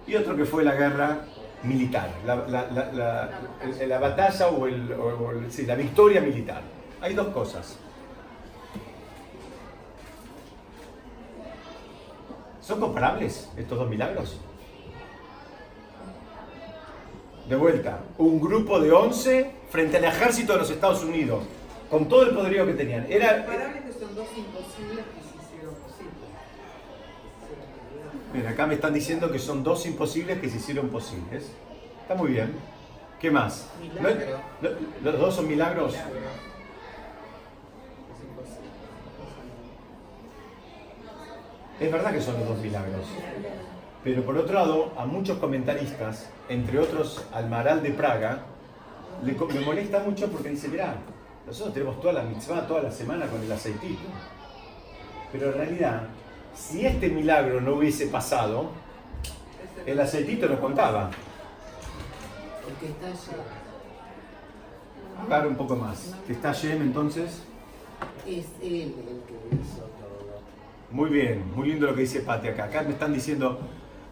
[0.05, 1.25] y otro que fue la guerra
[1.65, 2.35] militar, la,
[3.87, 4.89] la, batalla o, el,
[5.67, 6.61] la victoria militar.
[7.01, 7.77] Hay dos cosas.
[12.61, 14.39] ¿Son comparables estos dos milagros?
[17.47, 21.43] De vuelta, un grupo de 11 frente al ejército de los Estados Unidos,
[21.91, 23.05] con todo el poderío que tenían.
[23.07, 23.45] Era,
[23.99, 25.05] son dos imposibles
[28.47, 31.51] acá me están diciendo que son dos imposibles que se hicieron posibles.
[32.01, 32.53] Está muy bien.
[33.19, 33.67] ¿Qué más?
[35.03, 35.95] ¿Los dos son milagros?
[41.79, 43.05] Es verdad que son los dos milagros.
[44.03, 48.43] Pero por otro lado, a muchos comentaristas, entre otros al Maral de Praga,
[49.23, 49.33] le,
[49.65, 50.95] molesta mucho porque dice, mirá,
[51.45, 54.03] nosotros tenemos toda la mitzvah, toda la semana con el aceitito.
[55.31, 56.03] Pero en realidad,
[56.55, 58.71] si este milagro no hubiese pasado,
[59.85, 61.11] el aceitito nos contaba.
[62.63, 63.07] Porque está
[65.21, 66.15] Hablar un poco más.
[66.25, 67.43] Que está Yem entonces.
[68.25, 70.41] Es él el que hizo todo.
[70.91, 72.65] Muy bien, muy lindo lo que dice Pati acá.
[72.65, 73.59] Acá me están diciendo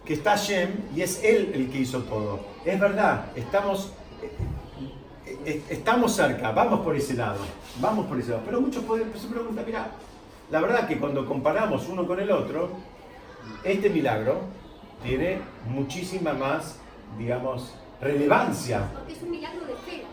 [0.05, 2.39] que está Shem y es él el que hizo todo.
[2.65, 7.39] Es verdad, estamos, eh, eh, estamos cerca, vamos por ese lado,
[7.79, 8.43] vamos por ese lado.
[8.45, 9.91] Pero muchos se preguntan, mira,
[10.51, 12.69] la verdad que cuando comparamos uno con el otro,
[13.63, 14.41] este milagro
[15.03, 16.79] tiene muchísima más,
[17.17, 18.89] digamos, relevancia.
[18.93, 20.03] Porque es un milagro de fe,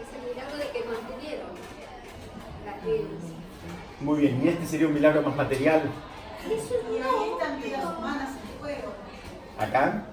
[0.00, 1.48] es el milagro de que mantuvieron
[2.64, 5.82] la Muy bien, ¿y este sería un milagro más material?
[6.46, 8.92] Eso y ahí están vidas humanas en juego.
[9.58, 10.06] ¿Acá?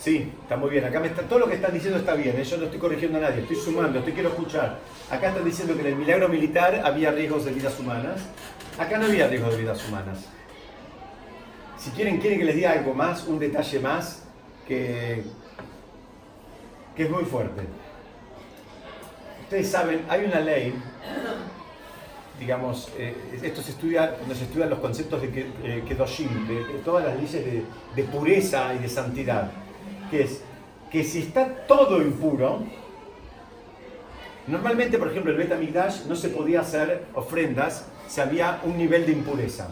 [0.00, 0.84] Sí, está muy bien.
[0.84, 2.34] Acá me está, todo lo que están diciendo está bien.
[2.38, 2.44] ¿eh?
[2.44, 4.78] Yo no estoy corrigiendo a nadie, estoy sumando, estoy quiero escuchar.
[5.10, 8.22] Acá están diciendo que en el milagro militar había riesgos de vidas humanas.
[8.78, 10.24] Acá no había riesgos de vidas humanas.
[11.76, 14.24] Si quieren, quieren que les diga algo más, un detalle más,
[14.66, 15.22] que,
[16.96, 17.62] que es muy fuerte.
[19.42, 20.72] Ustedes saben, hay una ley,
[22.38, 26.78] digamos, eh, esto se estudia, cuando se estudian los conceptos de eh, Kedoshim, de, de,
[26.84, 27.64] todas las leyes de,
[27.96, 29.50] de pureza y de santidad
[30.10, 30.42] que es
[30.90, 32.64] que si está todo impuro,
[34.46, 39.12] normalmente, por ejemplo, el Betamigdash no se podía hacer ofrendas si había un nivel de
[39.12, 39.68] impureza.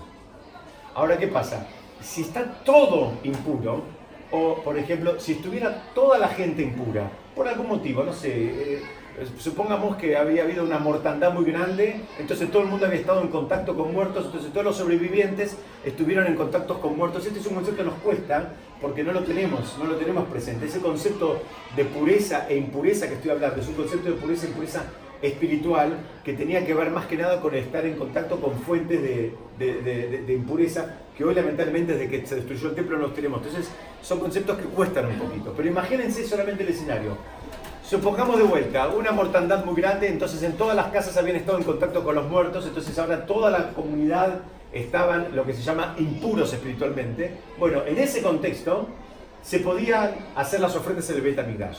[0.95, 1.67] Ahora, ¿qué pasa?
[2.01, 3.83] Si está todo impuro,
[4.31, 8.83] o por ejemplo, si estuviera toda la gente impura, por algún motivo, no sé, eh,
[9.39, 13.29] supongamos que había habido una mortandad muy grande, entonces todo el mundo había estado en
[13.29, 17.27] contacto con muertos, entonces todos los sobrevivientes estuvieron en contacto con muertos.
[17.27, 20.67] Este es un concepto que nos cuesta porque no lo tenemos, no lo tenemos presente.
[20.67, 21.41] Ese concepto
[21.77, 24.83] de pureza e impureza que estoy hablando es un concepto de pureza e impureza
[25.21, 29.35] espiritual que tenía que ver más que nada con estar en contacto con fuentes de,
[29.59, 33.39] de, impureza que hoy lamentablemente desde que se destruyó el templo no los tenemos.
[33.45, 33.69] Entonces
[34.01, 35.53] son conceptos que cuestan un poquito.
[35.57, 37.17] Pero imagínense solamente el escenario.
[37.89, 41.65] Supongamos de vuelta, una mortandad muy grande, entonces en todas las casas habían estado en
[41.65, 44.41] contacto con los muertos, entonces ahora toda la comunidad
[44.75, 47.33] estaban lo que se llama impuros espiritualmente.
[47.59, 48.89] Bueno, en ese contexto
[49.43, 51.79] se podían hacer las ofrendas en el Betamigdash.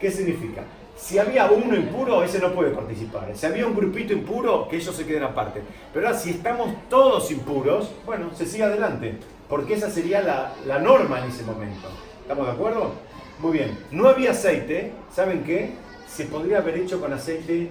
[0.00, 0.62] ¿Qué significa?
[0.96, 3.28] Si había uno impuro, ese no puede participar.
[3.34, 5.62] Si había un grupito impuro, que ellos se queden aparte.
[5.92, 9.16] Pero ahora, si estamos todos impuros, bueno, se sigue adelante.
[9.48, 11.86] Porque esa sería la, la norma en ese momento.
[12.20, 13.03] ¿Estamos de acuerdo?
[13.38, 13.78] Muy bien.
[13.90, 14.92] No había aceite.
[15.12, 15.84] ¿Saben qué?
[16.14, 17.68] se podría haber hecho con aceite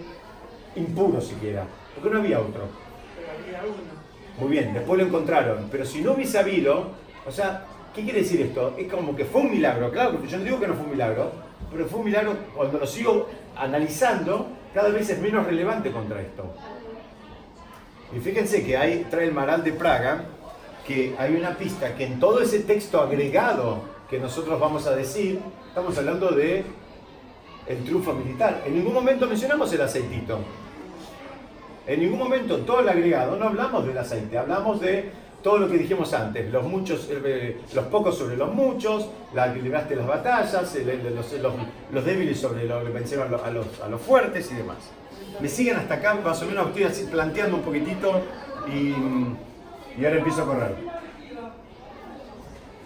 [0.76, 2.68] impuro siquiera, porque no había otro.
[3.16, 4.04] Pero había uno.
[4.38, 6.92] Muy bien, después lo encontraron, pero si no hubiese habido,
[7.26, 8.76] o sea, ¿qué quiere decir esto?
[8.78, 10.92] Es como que fue un milagro, claro, porque yo no digo que no fue un
[10.92, 11.32] milagro,
[11.72, 16.54] pero fue un milagro cuando lo sigo analizando, cada vez es menos relevante contra esto.
[18.14, 20.26] Y fíjense que ahí trae el Maral de Praga,
[20.86, 25.40] que hay una pista que en todo ese texto agregado que nosotros vamos a decir,
[25.70, 26.64] estamos hablando de
[27.66, 28.62] el triunfo militar.
[28.64, 30.38] En ningún momento mencionamos el aceitito.
[31.88, 35.10] En ningún momento, en todo el agregado, no hablamos del aceite, hablamos de
[35.42, 39.64] todo lo que dijimos antes, los muchos, eh, los pocos sobre los muchos, la que
[39.64, 40.54] libraste las batallas,
[41.92, 44.78] los, débiles sobre los que vencieron a los, a los- a los fuertes y demás.
[45.42, 48.22] Me siguen hasta acá, más o menos estoy así planteando un poquitito
[48.72, 48.94] y,
[50.00, 51.03] y ahora empiezo a correr.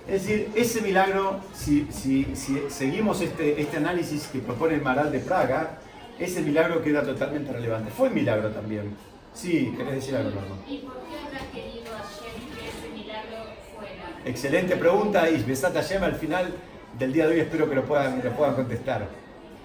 [0.08, 5.12] Es decir, ese milagro, si, si- si seguimos este, este análisis que propone el Maral
[5.12, 5.80] de Praga,
[6.18, 7.92] ese milagro queda totalmente relevante.
[7.92, 8.96] Fue milagro también.
[9.34, 10.56] Sí, querés decir algo, Norma.
[10.68, 13.38] ¿Y por qué habrá querido Hashem que ese milagro
[13.76, 14.22] fuera?
[14.26, 16.54] Excelente pregunta y Besat Hashem al final
[16.98, 19.08] del día de hoy espero que lo puedan, lo puedan contestar.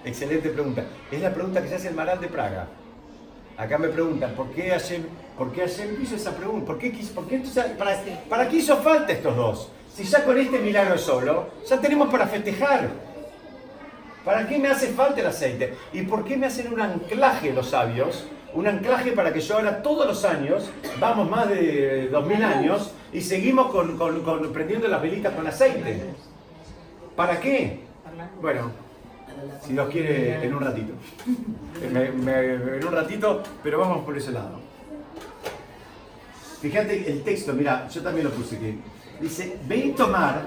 [0.05, 0.83] Excelente pregunta.
[1.09, 2.67] Es la pregunta que se hace el Maral de Praga.
[3.57, 5.03] Acá me preguntan, ¿por qué Hashem,
[5.37, 6.65] por qué Hashem hizo esa pregunta?
[6.67, 7.97] ¿Por qué, quiso- por qué entonces- para,
[8.29, 9.69] ¿Para qué hizo falta estos dos?
[9.93, 12.89] Si ya con este milagro solo, ya tenemos para festejar.
[14.25, 15.75] ¿Para qué me hace falta el aceite?
[15.91, 18.25] ¿Y por qué me hacen un anclaje los sabios?
[18.53, 23.21] Un anclaje para que yo ahora todos los años, vamos más de 2000 años, y
[23.21, 23.75] seguimos
[24.51, 26.03] prendiendo las velitas con aceite.
[27.15, 27.81] ¿Para qué?
[28.41, 28.71] Bueno,
[29.61, 30.93] si Dios quiere, en un ratito.
[31.83, 34.59] En un ratito, pero vamos por ese lado.
[36.61, 38.79] Fíjate el texto, mira, yo también lo puse aquí.
[39.19, 40.41] Dice, ven y tomar.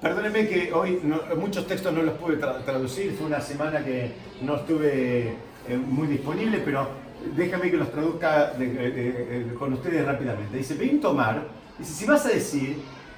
[0.00, 4.12] Perdónenme que hoy no- muchos textos no los pude tra- traducir, fue una semana que
[4.42, 5.34] no estuve
[5.68, 6.88] eh, muy disponible, pero
[7.36, 10.56] déjame que los traduzca de- de- de- con ustedes rápidamente.
[10.56, 11.42] Dice, ven y tomar.
[11.78, 12.76] Dice, si vas a decir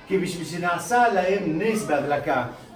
[0.09, 0.19] que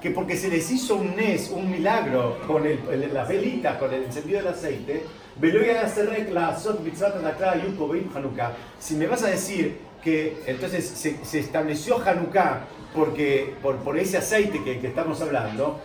[0.00, 3.92] que porque se les hizo un nes, un milagro con el- el- las velitas, con
[3.92, 5.02] el encendido del aceite.
[8.78, 12.60] Si me vas a decir que entonces se, se estableció Hanukkah
[12.94, 15.80] porque, por, por ese aceite que, que estamos hablando,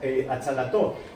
[0.00, 0.26] eh,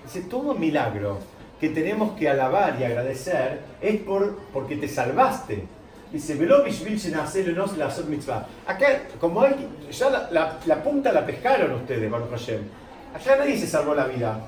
[0.04, 1.18] Dice, todo milagro
[1.58, 5.64] que tenemos que alabar y agradecer es por, porque te salvaste.
[6.12, 6.34] Dice,
[8.66, 12.60] Acá, como hay, ya la, la, la punta la pescaron ustedes, Baruch Hashem.
[13.14, 14.44] Allá nadie se salvó la vida.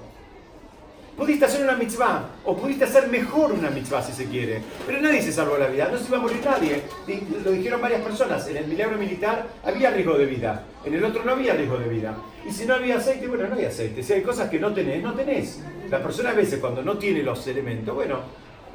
[1.22, 5.22] Pudiste hacer una mitzvah, o pudiste hacer mejor una mitzvah si se quiere, pero nadie
[5.22, 6.82] se salvó la vida, no se iba a morir nadie.
[7.06, 11.04] Di- Lo dijeron varias personas, en el milagro militar había riesgo de vida, en el
[11.04, 12.16] otro no había riesgo de vida.
[12.44, 14.02] Y si no había aceite, bueno, no había aceite.
[14.02, 15.60] Si hay cosas que no tenés, no tenés.
[15.88, 18.18] La persona a veces cuando no tiene los elementos, bueno,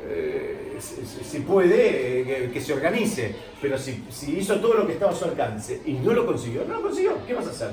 [0.07, 4.05] eh, si, puede, eh, que, se organice, pero si
[4.38, 7.12] hizo todo lo que estaba a su alcance y no lo consiguió, no lo consiguió,
[7.27, 7.71] ¿qué vas a hacer?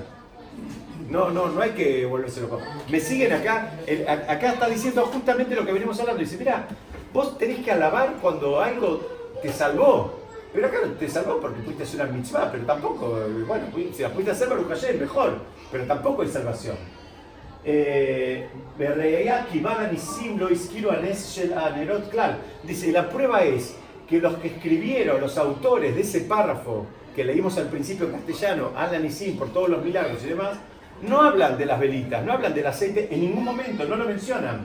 [1.10, 2.60] No, no, no hay que volverse loco.
[2.88, 3.72] Me siguen acá,
[4.28, 6.20] acá está diciendo justamente lo que venimos hablando.
[6.20, 6.66] Dice, mira,
[7.12, 9.00] vos tenés que alabar cuando algo
[9.42, 10.20] te salvó.
[10.52, 14.10] Pero claro, te salvó porque pudiste hacer una mitzvah, pero tampoco, eh, bueno, si la
[14.10, 15.38] pudiste hacer Baruch Hashem, mejor,
[15.70, 16.76] pero tampoco es salvación.
[17.64, 18.46] Eh,
[22.62, 23.74] dice, y la prueba es
[24.08, 28.70] que los que escribieron, los autores de ese párrafo que leímos al principio en castellano,
[28.76, 30.58] Alan y Sim, por todos los milagros y demás,
[31.02, 34.64] no hablan de las velitas, no hablan del aceite en ningún momento, no lo mencionan.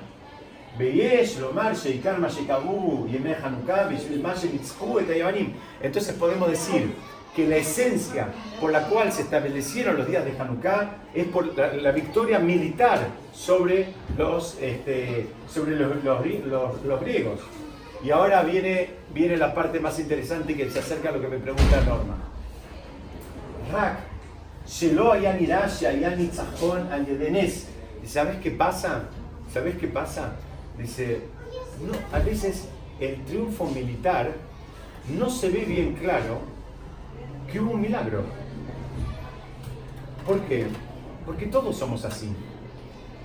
[5.81, 6.95] Entonces podemos decir
[7.35, 8.27] que la esencia
[8.59, 13.07] por la cual se establecieron los días de Hanukkah es por la, la victoria militar
[13.33, 17.39] sobre, los, este, sobre los, los, griegos.
[18.03, 21.37] Y ahora viene, viene la parte más interesante que se acerca a lo que me
[21.39, 22.17] pregunta Norma.
[23.71, 24.08] Rak
[28.03, 29.05] ¿Y sabes qué pasa?
[29.51, 30.33] ¿Sabes qué pasa?
[30.77, 31.23] Dice,
[31.83, 32.67] no, a veces
[32.99, 34.31] el triunfo militar
[35.17, 36.41] no se ve bien claro
[37.51, 38.21] que hubo un milagro.
[40.23, 40.67] ¿Por qué?
[41.25, 42.29] Porque todos somos así.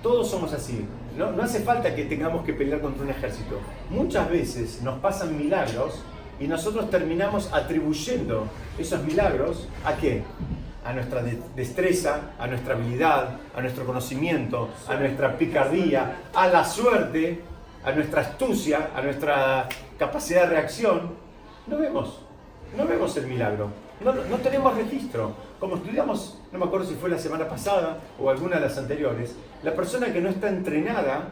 [0.01, 0.83] Todos somos así.
[1.15, 3.59] No, no, hace falta que tengamos que pelear contra un ejército.
[3.91, 6.01] Muchas veces nos pasan milagros
[6.39, 8.47] y nosotros terminamos atribuyendo
[8.79, 10.23] esos milagros a qué?
[10.85, 16.63] A nuestra de- destreza, a nuestra habilidad, a nuestro conocimiento, a nuestra picardía, a la
[16.63, 17.41] suerte,
[17.83, 19.67] a nuestra astucia, a nuestra
[19.97, 21.11] capacidad de reacción.
[21.67, 22.19] No vemos,
[22.77, 23.69] no vemos el milagro.
[23.99, 25.33] No, no tenemos registro.
[25.59, 29.35] Como estudiamos, no me acuerdo si fue la semana pasada o alguna de las anteriores,
[29.63, 31.29] la persona que no está entrenada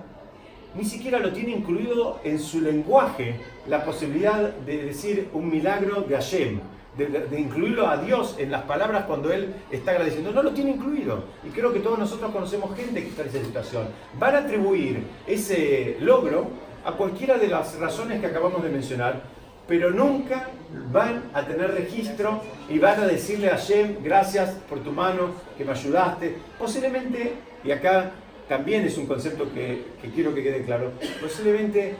[0.76, 6.16] ni siquiera lo tiene incluido en su lenguaje la posibilidad de decir un milagro de
[6.16, 6.60] Hashem,
[6.98, 10.32] de, incluirlo a Dios en las palabras cuando Él está agradeciendo.
[10.32, 11.24] No lo tiene incluido.
[11.44, 13.88] Y creo que todos nosotros conocemos gente que está en esa situación.
[14.20, 16.48] Van a atribuir ese logro
[16.86, 19.22] a cualquiera de las razones que acabamos de mencionar,
[19.68, 20.50] pero nunca
[20.92, 25.64] van a tener registro y van a decirle a Hashem, gracias por tu mano, que
[25.64, 26.36] me ayudaste.
[26.60, 27.34] Posiblemente,
[27.64, 28.12] y acá
[28.50, 30.92] también es un concepto que quiero que quede claro,
[31.22, 31.96] posiblemente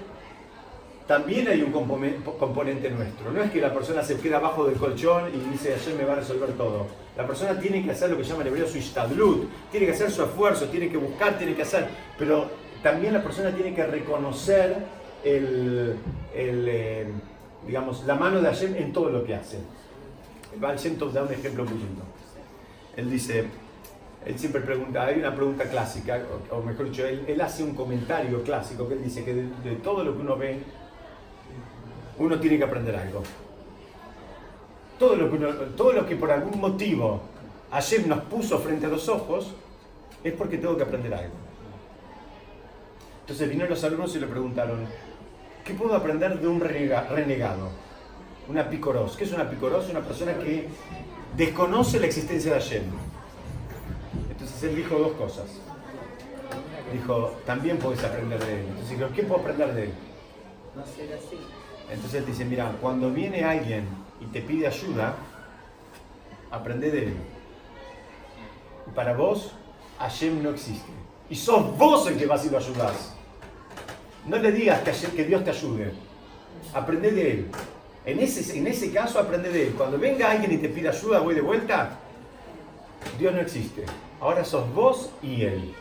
[1.08, 3.32] también hay un componente nuestro.
[3.32, 6.14] No es que la persona se queda abajo del colchón y dice, ayer me va
[6.14, 6.88] a resolver todo.
[7.18, 10.10] La persona tiene que hacer lo que llama en hebreo su istadlut, tiene que hacer
[10.12, 11.88] su esfuerzo, tiene que buscar, tiene que hacer.
[12.18, 12.48] Pero
[12.82, 14.78] también la persona tiene que reconocer
[15.24, 15.96] el,
[16.34, 17.08] el eh,
[17.66, 19.58] digamos, la mano de Hashem en todo lo que hace.
[20.54, 20.78] El Baal
[21.14, 22.04] da un ejemplo muy lindo.
[22.96, 23.46] Él dice,
[24.26, 28.88] él siempre pregunta, hay una pregunta clásica, o, mejor dicho, él, hace un comentario clásico
[28.88, 30.60] que él dice que de, todo lo que uno ve,
[32.18, 33.24] uno tiene que aprender algo.
[35.00, 35.16] Todo
[35.94, 37.22] lo que, por algún motivo
[37.72, 39.54] Hashem nos puso frente a los ojos,
[40.24, 41.34] es porque tengo que aprender algo.
[43.22, 44.86] Entonces vinieron los alumnos y le preguntaron,
[45.66, 47.70] ¿qué puedo aprender de un renegado?
[48.48, 49.18] Una picoros.
[49.18, 49.90] ¿Qué es una picoros?
[49.90, 50.68] Una persona que
[51.36, 52.84] desconoce la existencia de Hashem.
[54.30, 55.46] Entonces él dijo dos cosas.
[56.92, 58.66] Dijo, también puedes aprender de él.
[58.70, 59.94] Entonces dijo, ¿qué puedo aprender de él?
[60.76, 61.40] No ser así.
[61.90, 63.88] Entonces él dice, mira, cuando viene alguien
[64.22, 65.16] y te pide ayuda,
[66.52, 67.14] aprende de él.
[68.96, 69.54] para vos,
[70.00, 70.92] Hashem no existe.
[71.30, 73.14] Y sos vos el que vas y lo ayudás.
[74.26, 75.94] No le digas que, que Dios te ayude.
[76.74, 77.52] Aprende de Él.
[78.06, 79.74] En ese, en ese caso, aprende de Él.
[79.74, 82.00] Cuando venga alguien y te pida ayuda, voy de vuelta,
[83.18, 83.86] Dios no existe.
[84.20, 85.74] Ahora sos vos y Él.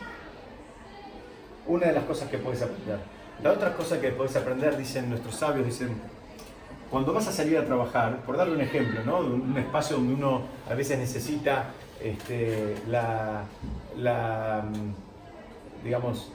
[1.67, 2.99] Una de las cosas que puedes aprender.
[3.43, 5.99] La otra cosa que puedes aprender, dicen nuestros sabios, dicen,
[6.89, 9.17] cuando vas a salir a trabajar, por darle un ejemplo, ¿no?
[9.17, 11.71] un espacio donde uno a veces necesita
[12.01, 13.43] este, la,
[13.97, 14.63] la,
[15.83, 16.31] digamos,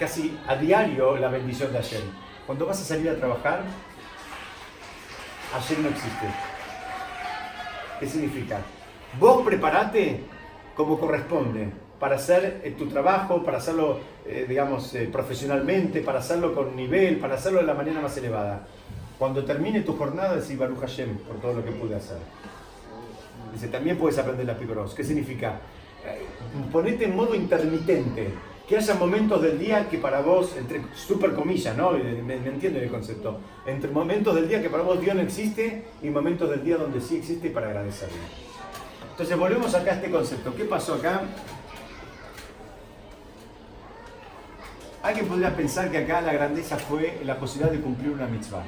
[0.00, 2.02] casi a diario la bendición de ayer.
[2.44, 3.62] Cuando vas a salir a trabajar,
[5.54, 6.26] ayer no existe.
[8.00, 8.58] ¿Qué significa?
[9.20, 10.24] Vos preparate
[10.74, 16.54] como corresponde para hacer eh, tu trabajo, para hacerlo, eh, digamos, eh, profesionalmente, para hacerlo
[16.54, 18.66] con nivel, para hacerlo de la manera más elevada.
[19.18, 22.18] Cuando termine tu jornada, decís Baruch Hashem por todo lo que pude hacer.
[23.52, 24.94] Dice, también puedes aprender la picoros.
[24.94, 25.60] ¿Qué significa?
[26.72, 28.32] ponete en modo intermitente
[28.68, 31.92] que haya momentos del día que para vos, entre super comillas, ¿no?
[31.92, 33.40] Me, entienden el concepto.
[33.66, 37.00] Entre momentos del día que para vos Dios no existe y momentos del día donde
[37.00, 38.18] sí existe para agradecerle.
[39.10, 40.54] Entonces volvemos acá a este concepto.
[40.54, 41.22] ¿Qué pasó acá?
[45.02, 48.64] Alguien podría pensar que acá la grandeza fue la posibilidad de cumplir una mitzvah,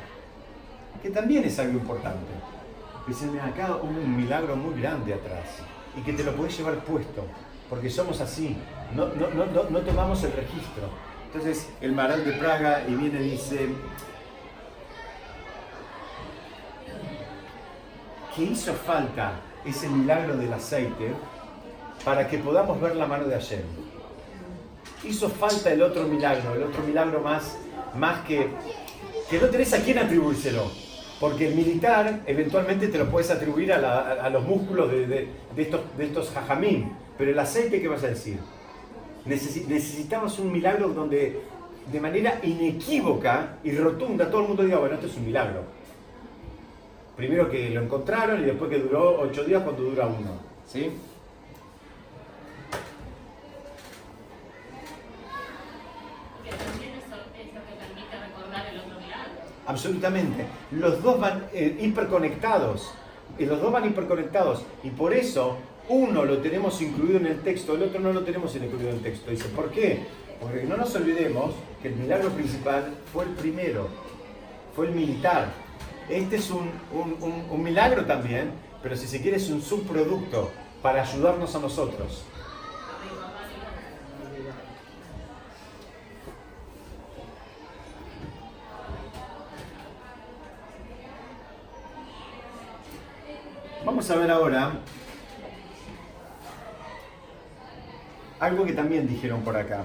[1.02, 2.32] que también es algo importante.
[3.06, 5.46] Dicen, acá hubo un milagro muy grande atrás
[5.96, 7.24] y que te lo puedes llevar puesto
[7.70, 8.56] porque somos así,
[8.94, 10.88] no, no, tomamos el registro.
[11.26, 13.68] Entonces el Maral de Praga y viene y dice,
[18.34, 21.14] que hizo falta ese milagro del aceite
[22.04, 23.62] para que podamos ver la mano de Hashem.
[25.04, 27.56] Hizo falta el otro milagro, el otro milagro más,
[27.96, 28.48] más que,
[29.28, 30.70] que no tenés a quién atribuírselo.
[31.18, 36.30] Porque el militar eventualmente te lo puedes atribuir a, los músculos de, estos, de estos
[36.30, 36.92] jajamín.
[37.18, 38.38] Pero el aceite, ¿qué vas a decir?
[39.24, 41.42] necesitamos un milagro donde
[41.90, 45.62] de manera inequívoca y rotunda todo el mundo diga, bueno, esto es un milagro.
[47.16, 50.38] Primero que lo encontraron y después que duró ocho días cuando dura uno.
[50.66, 50.90] ¿Sí?
[59.66, 60.46] Absolutamente.
[60.72, 62.92] Los dos van eh, hiperconectados.
[63.38, 64.64] Y los dos van hiperconectados.
[64.82, 65.58] Y por eso
[65.88, 69.02] uno lo tenemos incluido en el texto, el otro no lo tenemos incluido en el
[69.02, 69.30] texto.
[69.30, 70.06] Dice, ¿por qué?
[70.40, 73.88] Porque no nos olvidemos que el milagro principal fue el primero,
[74.74, 75.52] fue el militar.
[76.08, 78.50] Este es un, un milagro también,
[78.82, 80.50] pero si se quiere es un subproducto
[80.82, 82.24] para ayudarnos a nosotros.
[94.10, 94.72] Vamos a ver ahora
[98.40, 99.84] algo que también dijeron por acá.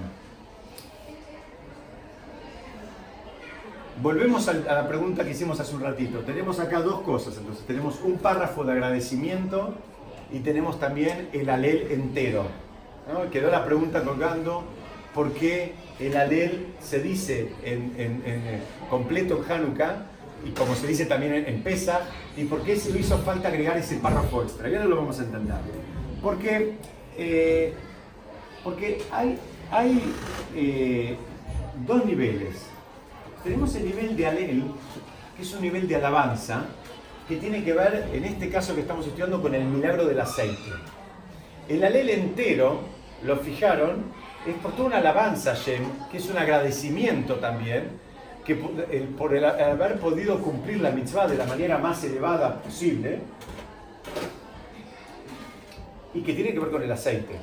[4.01, 6.21] volvemos a la pregunta que hicimos hace un ratito.
[6.21, 9.75] Tenemos acá dos cosas, entonces tenemos un párrafo de agradecimiento
[10.33, 12.45] y tenemos también el alel entero.
[13.13, 13.29] ¿no?
[13.29, 14.63] Quedó la pregunta colgando,
[15.13, 20.07] ¿por qué el alel se dice en, en- eh, completo en Hanukkah
[20.45, 22.03] y como se dice también en, Pesach?
[22.37, 24.69] ¿Y por qué se le hizo falta agregar ese párrafo extra?
[24.69, 25.55] Ya no lo vamos a entender.
[26.21, 26.75] Porque,
[27.17, 27.73] eh,
[28.63, 29.39] porque hay,
[29.71, 30.13] hay
[30.55, 31.17] eh,
[31.87, 32.67] dos niveles.
[33.43, 34.63] Tenemos el nivel de alel,
[35.35, 36.65] que es un nivel de alabanza,
[37.27, 40.71] que tiene que ver, en este caso que estamos estudiando, con el milagro del aceite.
[41.67, 42.81] El alel entero,
[43.23, 44.03] lo fijaron,
[44.45, 48.04] es por toda una alabanza Shem, que es un agradecimiento también,
[48.45, 53.19] que por el, haber podido cumplir la mitzvah de la manera más elevada posible,
[56.13, 57.35] y que tiene que ver con el aceite.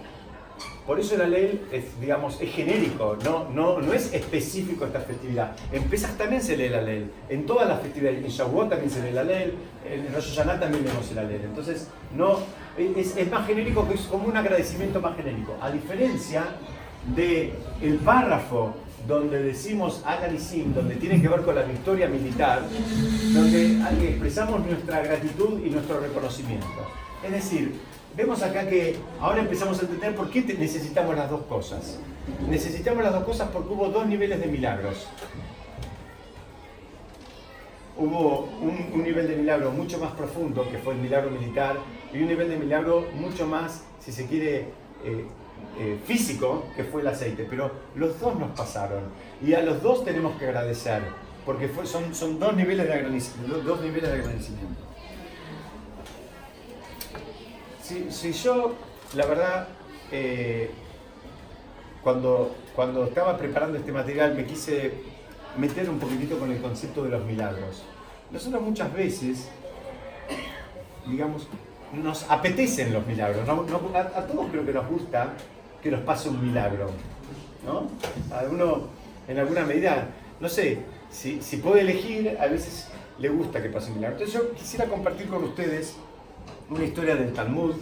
[0.86, 5.54] Por eso el alel es, digamos, es genérico, no, no, no es específico esta festividad.
[5.70, 9.00] En Pesach también se lee el alel, en todas las festividades, en Shavuot también se
[9.02, 9.54] lee el alel,
[9.88, 11.42] en Rosh Hashanah también leemos el alel.
[11.44, 12.38] Entonces, no,
[12.76, 15.56] es, es más genérico, que es como un agradecimiento más genérico.
[15.60, 16.46] A diferencia
[17.14, 18.74] de el párrafo
[19.06, 22.62] donde decimos Agarisim, donde tiene que ver con la victoria militar,
[23.32, 26.66] donde expresamos nuestra gratitud y nuestro reconocimiento.
[27.24, 27.74] Es decir,
[28.16, 31.98] vemos acá que ahora empezamos a entender por qué necesitamos las dos cosas.
[32.48, 35.06] Necesitamos las dos cosas porque hubo dos niveles de milagros.
[37.96, 41.76] Hubo un, un nivel de milagro mucho más profundo, que fue el milagro militar,
[42.12, 44.68] y un nivel de milagro mucho más, si se quiere,
[45.04, 45.24] eh,
[45.78, 47.46] eh, físico, que fue el aceite.
[47.48, 49.04] Pero los dos nos pasaron.
[49.44, 51.02] Y a los dos tenemos que agradecer,
[51.46, 54.82] porque fue- son, son dos, niveles de agradecimiento, dos niveles de agradecimiento.
[57.82, 58.74] Si, si yo,
[59.14, 59.68] la verdad,
[60.10, 60.70] eh,
[62.02, 64.92] cuando, cuando estaba preparando este material me quise
[65.56, 67.82] meter un poquitito con el concepto de los milagros.
[68.30, 69.48] Nosotros muchas veces,
[71.06, 71.46] digamos,
[71.92, 73.46] nos apetecen los milagros.
[73.46, 73.64] ¿no?
[73.94, 75.34] A, a todos creo que nos gusta
[75.82, 76.90] que nos pase un milagro.
[77.66, 77.88] ¿no?
[78.34, 78.88] A uno,
[79.28, 80.08] en alguna medida,
[80.40, 80.78] no sé,
[81.10, 82.88] si, si puede elegir, a veces
[83.18, 84.16] le gusta que pase un milagro.
[84.18, 85.94] Entonces yo quisiera compartir con ustedes
[86.70, 87.74] una historia del Talmud,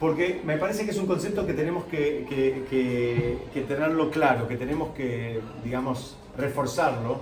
[0.00, 4.46] porque me parece que es un concepto que tenemos que, que- que- que tenerlo claro,
[4.46, 7.18] que tenemos que, digamos, reforzarlo.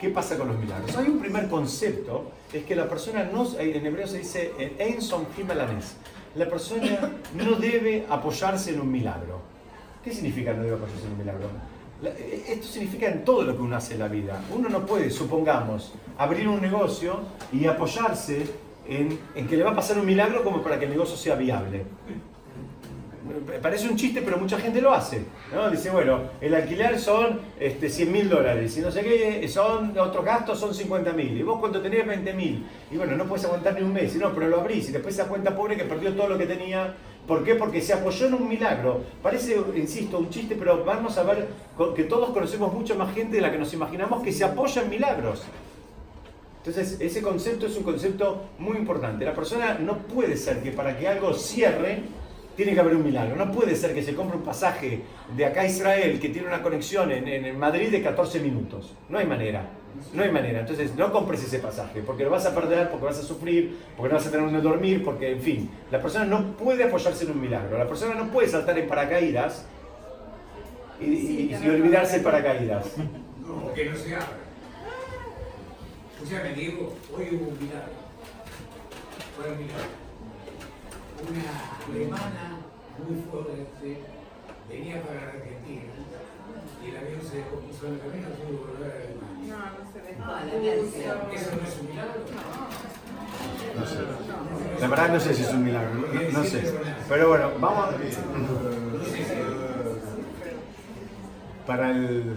[0.00, 0.96] ¿Qué pasa con los milagros?
[0.96, 5.02] Hay un primer concepto, es que la persona no, en hebreo se dice en Ein
[5.02, 5.96] Somchim Alanes.
[6.34, 9.40] La persona no debe apoyarse en un milagro.
[10.04, 11.48] ¿Qué significa no debe apoyarse en un milagro?
[12.02, 14.40] La- eh, Esto significa en todo lo que uno hace en la vida.
[14.54, 17.20] Uno no puede, supongamos, abrir un negocio
[17.52, 18.46] y apoyarse
[18.86, 21.84] en que le va a pasar un milagro como para que el negocio sea viable.
[23.62, 25.22] Parece un chiste, pero mucha gente lo hace.
[25.70, 30.24] Dice, bueno, el alquiler son este, 100 mil dólares y no sé qué, son otros
[30.24, 31.36] gastos son 50 mil.
[31.36, 34.18] Y vos cuando tenés 20 mil, y bueno, no puedes aguantar ni un mes, y
[34.18, 36.46] no, pero lo abrís y después se da cuenta pobre que perdió todo lo que
[36.46, 36.94] tenía.
[37.26, 37.56] ¿Por qué?
[37.56, 39.02] Porque se apoyó en un milagro.
[39.22, 41.46] Parece, insisto, un chiste, pero vamos a ver
[41.94, 44.88] que todos conocemos mucha más gente de la que nos imaginamos que se apoya en
[44.88, 45.42] milagros.
[46.64, 49.24] Entonces, ese concepto es un concepto muy importante.
[49.24, 52.02] La persona no puede ser que para que algo cierre,
[52.58, 53.36] tiene que haber un milagro.
[53.36, 55.02] No puede ser que se compre un pasaje
[55.36, 58.94] de acá a Israel que tiene una conexión en, en Madrid de 14 minutos.
[59.08, 59.62] No hay manera.
[60.12, 60.58] No hay manera.
[60.60, 64.08] Entonces, no compres ese pasaje, porque lo vas a perder, porque vas a sufrir, porque
[64.12, 67.30] no vas a tener donde dormir, porque, en fin, la persona no puede apoyarse en
[67.30, 67.78] un milagro.
[67.78, 69.64] La persona no puede saltar en paracaídas
[71.00, 72.86] y, y- y olvidarse el paracaídas.
[73.46, 74.26] No, que no se abra.
[76.20, 77.92] Escúchame, Diego, hoy hubo un milagro.
[79.36, 80.07] Fue un milagro.
[81.18, 81.50] Una
[81.92, 82.44] alemana
[82.98, 83.98] muy fuerte
[84.68, 85.82] venía para la Argentina
[86.84, 89.48] y el avión se descompuso en el camino, tuvo que volver a Alemania.
[89.48, 89.98] No, no se
[90.56, 91.08] emergencia.
[91.34, 92.20] ¿Eso no es un milagro?
[93.78, 93.98] No sé.
[94.80, 96.74] La verdad no sé si es un milagro, no, no sé.
[97.08, 97.92] Pero bueno, vamos a...
[101.66, 102.36] Para el,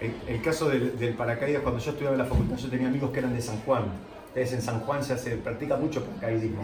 [0.00, 3.10] el, el caso del, del paracaídas, cuando yo estudiaba en la facultad, yo tenía amigos
[3.10, 3.84] que eran de San Juan.
[4.28, 6.62] Entonces en San Juan se hace, practica mucho paracaidismo.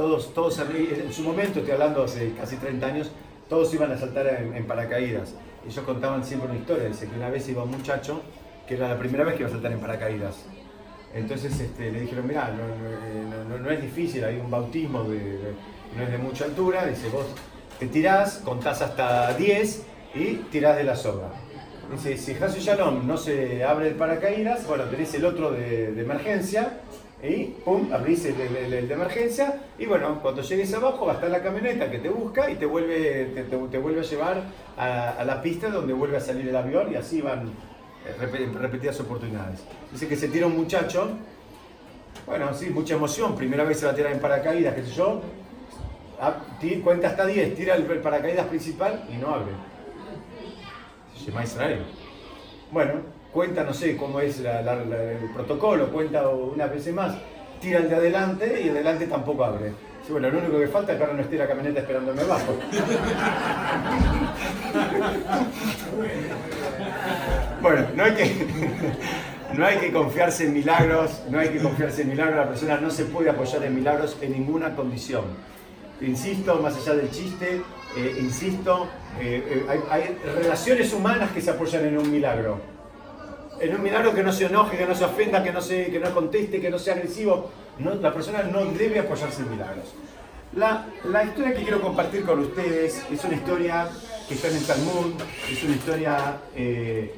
[0.00, 3.10] Todos, todos en su momento, estoy hablando hace casi 30 años,
[3.50, 5.34] todos iban a saltar en, en paracaídas.
[5.68, 8.22] Ellos contaban siempre una historia, dice que una vez iba un muchacho
[8.66, 10.36] que era la primera vez que iba a saltar en paracaídas.
[11.14, 15.18] Entonces este, le dijeron, mira, no, no- no- no es difícil, hay un bautismo, de,
[15.18, 15.54] de-
[15.94, 17.26] no es de mucha altura, dice, vos
[17.78, 19.82] te tirás, contás hasta 10
[20.14, 21.28] y tirás de la soga.
[21.92, 26.00] Dice, si Hasu Shalom no se abre el paracaídas, bueno, tenés el otro de, de
[26.00, 26.80] emergencia
[27.22, 31.14] y pum, abrís el, el- el de emergencia y bueno, cuando llegues abajo va a
[31.16, 34.42] estar la camioneta que te busca y te vuelve, te, te- te vuelve a llevar
[34.78, 37.48] a, a la pista donde vuelve a salir el avión y así van
[38.06, 39.60] eh, repetidas oportunidades.
[39.92, 41.10] Dice que se tira un muchacho,
[42.26, 45.20] bueno, sí, mucha emoción, primera vez se va a tirar en paracaídas, qué sé yo,
[46.22, 49.52] Ah, ti- cuenta hasta 10, tira el, el paracaídas principal y no abre.
[51.16, 51.82] Shema Israel.
[52.70, 52.92] Bueno,
[53.32, 57.14] cuenta, no sé cómo es la- el protocolo, cuenta unas veces más,
[57.60, 59.72] tira el de adelante y el de adelante tampoco abre.
[60.08, 62.54] Bueno, lo único que falta es que ahora no esté la camioneta esperándome abajo.
[67.62, 68.46] Bueno, no hay que,
[69.54, 72.90] no hay que confiarse en milagros, no hay que confiarse en milagros, la persona no
[72.90, 75.24] se puede apoyar en milagros en ninguna condición.
[76.00, 77.60] Insisto, más allá del chiste,
[77.96, 78.88] eh, insisto,
[79.20, 82.58] eh, eh, hay, hay relaciones humanas que se apoyan en un milagro.
[83.60, 86.00] En un milagro que no se enoje, que no se ofenda, que no, se, que
[86.00, 87.50] no conteste, que no sea agresivo.
[87.78, 89.94] No, la persona no debe apoyarse en milagros.
[90.54, 93.88] La, la historia que quiero compartir con ustedes es una historia
[94.26, 95.12] que está en el Talmud,
[95.50, 97.14] es una historia eh,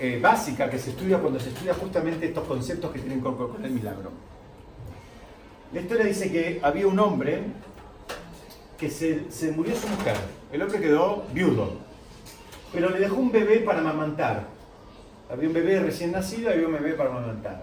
[0.00, 3.64] eh, básica que se estudia cuando se estudia justamente estos conceptos que tienen con, con
[3.64, 4.10] el milagro.
[5.72, 7.42] La historia dice que había un hombre
[8.78, 10.16] que se, se murió su mujer.
[10.52, 11.72] El hombre quedó viudo,
[12.74, 14.48] pero le dejó un bebé para amamantar.
[15.30, 17.62] Había un bebé recién nacido había un bebé para amamantar.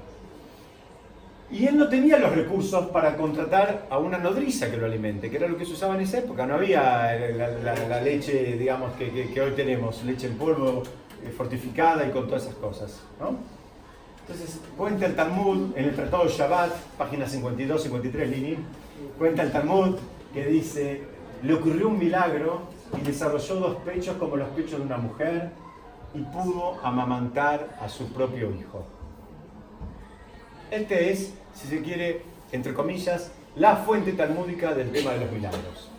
[1.52, 5.36] Y él no tenía los recursos para contratar a una nodriza que lo alimente, que
[5.36, 6.46] era lo que se usaba en esa época.
[6.46, 10.84] No había la, leche, digamos, que, que- hoy tenemos, leche en polvo,
[11.26, 13.02] eh, fortificada y con todas esas cosas.
[14.22, 18.58] Entonces, cuenta el Talmud, en el Tratado Shabbat, página 52, 53, Lini,
[19.18, 19.98] cuenta el Talmud
[20.34, 21.02] que dice,
[21.44, 22.62] le ocurrió un milagro
[22.98, 25.52] y desarrolló dos pechos como los pechos de una mujer
[26.14, 28.84] y pudo amamantar a su propio hijo.
[30.70, 35.90] Este es, si se quiere, entre comillas, la fuente talmúdica del tema de los milagros.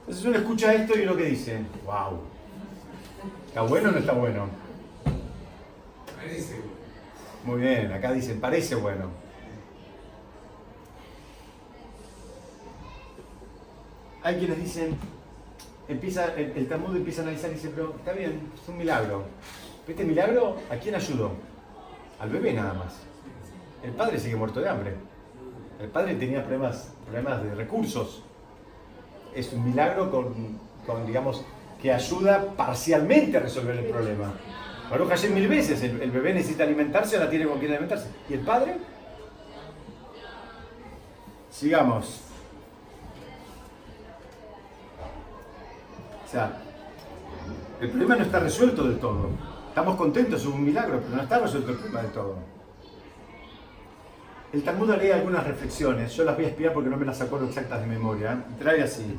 [0.00, 2.20] Entonces uno escucha esto y lo que dice, wow,
[3.46, 4.48] ¿está bueno o no está bueno?
[6.16, 6.60] Parece.
[7.44, 9.10] Muy bien, acá dicen, parece bueno.
[14.22, 14.96] Hay quienes dicen,
[15.88, 19.24] empieza, el, el Talmud empieza a analizar y dice, pero está bien, es un milagro.
[19.86, 21.32] Pero Este milagro, ¿a quién ayudó?
[22.18, 22.94] Al bebé nada más.
[23.82, 24.94] El padre sigue muerto de hambre.
[25.80, 28.22] El padre tenía problemas, problemas de recursos.
[29.34, 31.44] Es un milagro con, digamos,
[31.82, 34.32] que ayuda parcialmente a resolver el problema.
[34.90, 38.08] Baruch Hashem mil veces, el, el bebé necesita alimentarse, ahora tiene con quién alimentarse.
[38.30, 38.76] ¿Y el padre?
[41.50, 42.20] Sigamos.
[46.34, 46.52] Sea,
[47.80, 49.28] el problema no está resuelto del todo.
[49.68, 52.36] Estamos contentos, es un milagro, pero no está resuelto el problema del todo.
[54.52, 57.46] El Talmud lee algunas reflexiones, yo las voy a espiar porque no me las acuerdo
[57.46, 58.44] exactas de memoria.
[58.58, 59.18] Trae así.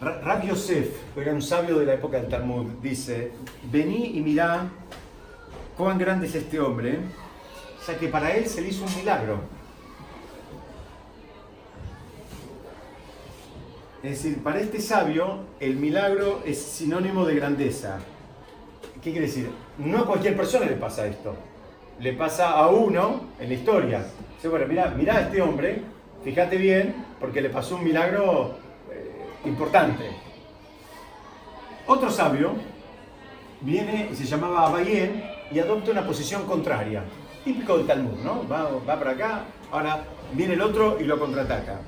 [0.00, 3.32] Ra- Rab Yosef, era un sabio de la época del Talmud, dice,
[3.70, 4.68] vení y mirá
[5.76, 7.00] cuán grande es este hombre,
[7.86, 9.40] ya que para él se hizo un milagro.
[14.02, 17.98] Es decir, para este sabio el milagro es sinónimo de grandeza.
[19.02, 19.50] ¿Qué quiere decir?
[19.76, 21.34] No a cualquier persona le pasa esto.
[21.98, 24.06] Le pasa a uno en la historia.
[24.36, 25.82] Dice, bueno, mirá, mirá a este hombre,
[26.24, 28.56] fíjate bien, porque le pasó un milagro
[28.90, 30.04] eh, importante.
[31.86, 32.54] Otro sabio
[33.60, 35.22] viene, se llamaba Abayén,
[35.52, 37.04] y adopta una posición contraria.
[37.44, 38.48] Típico del Talmud, ¿no?
[38.48, 41.80] Va, va para acá, ahora viene el otro y lo contraataca.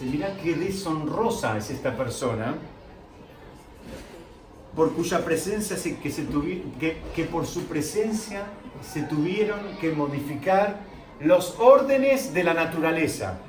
[0.00, 2.54] Se mira qué deshonrosa es esta persona,
[4.74, 8.44] por cuya presencia se, que, por su presencia
[8.80, 10.78] se tuvieron que modificar
[11.20, 13.40] los órdenes de la naturaleza.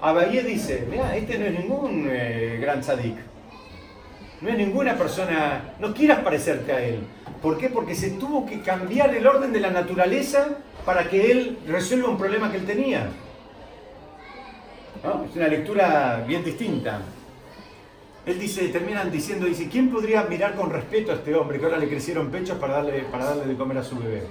[0.00, 3.18] Abayé dice, mira, este no es ningún eh, gran tzadik,
[4.40, 7.00] no es ninguna persona, no quieras parecerte a él.
[7.42, 7.68] ¿Por qué?
[7.68, 10.48] Porque se tuvo que cambiar el orden de la naturaleza
[10.86, 13.10] para que él resuelva un problema que él tenía.
[15.02, 17.00] Es una lectura bien distinta.
[18.26, 21.78] Él dice, terminan diciendo, dice, ¿quién podría mirar con respeto a este hombre que ahora
[21.78, 24.24] le crecieron pechos para darle, para darle de comer a su bebé?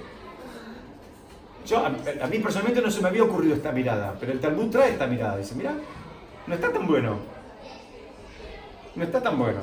[1.66, 4.70] Yo, a, a mí personalmente no se me había ocurrido esta mirada, pero el Talmud
[4.70, 5.38] trae esta mirada.
[5.38, 5.74] Dice, mira,
[6.46, 7.18] no está tan bueno.
[8.94, 9.60] No está tan bueno.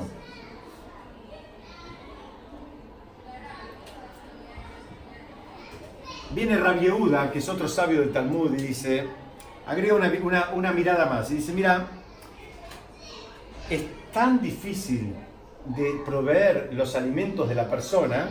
[6.31, 9.07] Viene Rabbi Yehuda, que es otro sabio del Talmud, y dice,
[9.67, 11.87] agrega una, una- mirada más, y dice, mira,
[13.69, 13.81] es
[14.13, 15.13] tan difícil
[15.65, 18.29] de proveer los alimentos de la persona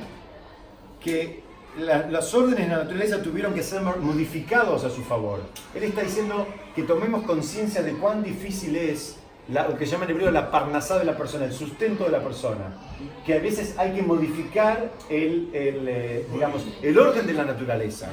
[1.01, 1.43] que
[1.79, 5.41] la- los órdenes de la naturaleza tuvieron que ser modificados a su favor.
[5.75, 9.17] Él está diciendo que tomemos conciencia de cuán difícil es
[9.49, 12.77] lo que llaman en hebreo la parnasá de la persona, el sustento de la persona.
[13.27, 18.09] Que a veces hay que modificar el, el, eh, digamos, el orden de la naturaleza.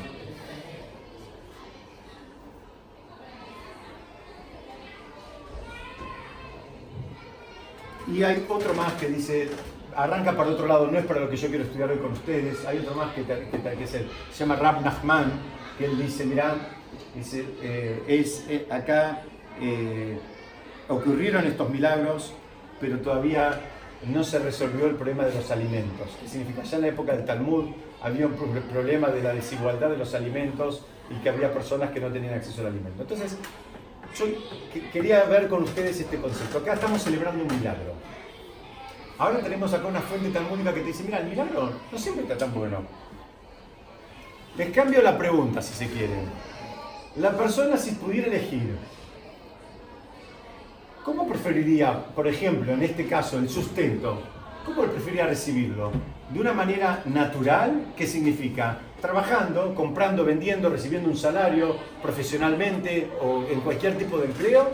[8.12, 9.50] Y hay otro más que dice,
[9.96, 12.66] arranca para otro lado, no es para lo que yo quiero estudiar hoy con ustedes.
[12.66, 15.32] Hay otro más que, es el- se llama Rab Nachman,
[15.78, 16.56] que él dice, mirá,
[17.16, 19.22] eh, es eh, acá
[19.62, 20.18] eh,
[20.90, 22.34] ocurrieron estos milagros,
[22.80, 23.60] pero todavía
[24.08, 26.10] no se resolvió el problema de los alimentos.
[26.22, 26.64] ¿Qué significa?
[26.64, 27.70] Ya en la época del Talmud
[28.02, 32.00] había un pro- problema de la desigualdad de los alimentos y que había personas que
[32.00, 33.04] no tenían acceso al alimento.
[33.04, 33.38] Entonces,
[34.18, 34.26] yo
[34.74, 36.60] que- quería ver con ustedes este concepto.
[36.60, 37.94] Acá estamos celebrando un milagro.
[39.18, 42.38] Ahora tenemos acá una fuente talmúdica que te dice, mira, el milagro no siempre está
[42.38, 42.80] tan bueno.
[44.58, 46.26] Les cambio la pregunta, si se quieren.
[47.18, 48.78] La persona, si pudiera elegir,
[51.04, 54.22] ¿cómo preferiría, por ejemplo, en este caso, el sustento?
[54.66, 55.92] ¿Cómo preferiría recibirlo?
[56.30, 57.94] ¿De una manera natural?
[57.98, 58.80] ¿Qué significa?
[59.02, 64.70] Trabajando, comprando, vendiendo, recibiendo un salario profesionalmente o en cualquier tipo de empleo?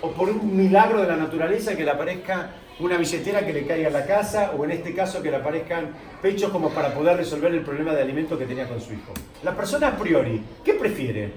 [0.00, 3.88] ¿O por un milagro de la naturaleza que le aparezca una billetera que le caiga
[3.88, 7.52] a la casa o en este caso que le aparezcan pechos como para poder resolver
[7.52, 9.12] el problema de alimento que tenía con su hijo?
[9.42, 11.32] La persona a priori, ¿qué prefiere?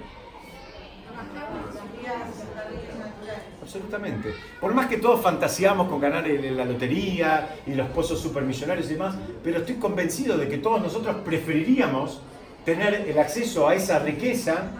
[1.72, 3.57] Sería aceptar leyes naturales.
[3.68, 4.34] Absolutamente.
[4.62, 9.14] Por más que todos fantaseamos con ganar la lotería y los pozos supermillonarios y demás,
[9.44, 12.22] pero estoy convencido de que todos nosotros preferiríamos
[12.64, 14.70] tener el acceso a esa riqueza,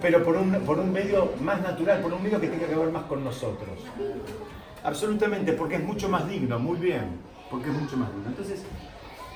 [0.00, 2.92] pero por un, por un medio más natural, por un medio que tenga que ver
[2.92, 3.80] más con nosotros.
[4.84, 7.18] Absolutamente, porque es mucho más digno, muy bien,
[7.50, 8.28] porque es mucho más digno.
[8.28, 8.62] Entonces,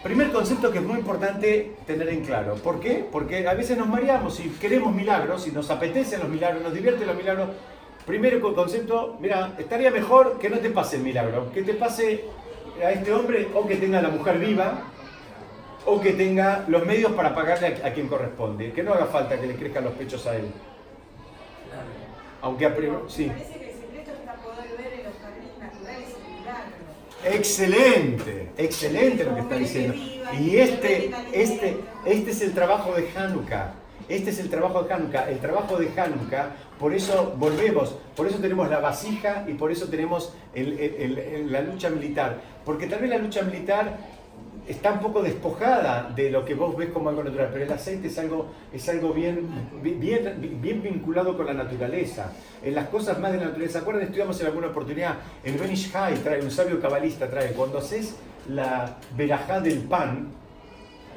[0.04, 2.54] primer concepto que es muy importante tener en claro.
[2.54, 3.04] ¿Por qué?
[3.10, 7.08] Porque a veces nos mareamos y queremos milagros, y nos apetecen los milagros, nos divierten
[7.08, 7.48] los milagros.
[8.06, 12.24] Primero con- concepto, mira, estaría mejor que no te pase el milagro, que te pase
[12.84, 14.82] a este hombre o que tenga a la mujer viva
[15.86, 19.40] o que tenga los medios para pagarle a, a quien corresponde, que no haga falta
[19.40, 20.46] que le crezcan los pechos a él.
[22.40, 23.26] Aunque a priori, sí.
[23.26, 27.36] Parece que el secreto está poder ver en los jardines naturales el milagro.
[27.38, 29.94] Excelente, excelente lo que está diciendo.
[30.40, 33.74] Y este, este, este es el trabajo de Hanukkah.
[34.12, 35.30] Este es el trabajo de Hanukkah.
[35.30, 39.88] El trabajo de Hanukkah, por eso volvemos, por eso tenemos la vasija y por eso
[39.88, 42.36] tenemos el- el- el- la lucha militar.
[42.62, 43.96] Porque tal vez la lucha militar
[44.68, 48.08] está un poco despojada de lo que vos ves como algo natural, pero el aceite
[48.08, 49.48] es algo, es algo bien,
[49.82, 52.32] bien, bien vinculado con la naturaleza,
[52.62, 53.72] en las cosas más de la naturaleza.
[53.72, 54.04] ¿Se acuerdan?
[54.04, 58.14] Estudiamos en alguna oportunidad, el Benish Hai trae, un sabio cabalista trae, cuando haces
[58.50, 60.28] la verajá del pan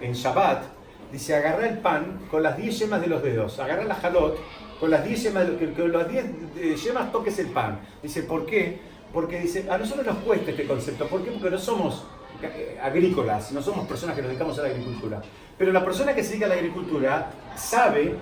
[0.01, 0.74] en Shabbat,
[1.11, 4.37] dice agarra el pan con las 10 yemas de los dedos, agarra la jalot,
[4.79, 6.25] con las 10 yemas, que las 10
[6.57, 7.79] eh, yemas toques el pan.
[8.01, 8.79] Dice, ¿por qué?
[9.13, 11.07] Porque dice, a nosotros nos cuesta este concepto.
[11.07, 11.31] ¿Por qué?
[11.31, 12.03] Porque no somos
[12.41, 15.21] eh, agrícolas, no somos personas que nos dedicamos a la agricultura.
[15.57, 18.15] Pero la persona que se dedica a la agricultura sabe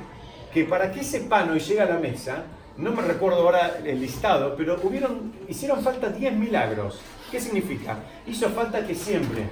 [0.54, 2.44] que para que ese pan hoy llegue a la mesa,
[2.78, 7.00] no me recuerdo ahora el listado, pero hubieron, hicieron falta 10 milagros.
[7.32, 7.98] ¿Qué significa?
[8.28, 9.50] Hizo falta que siembre,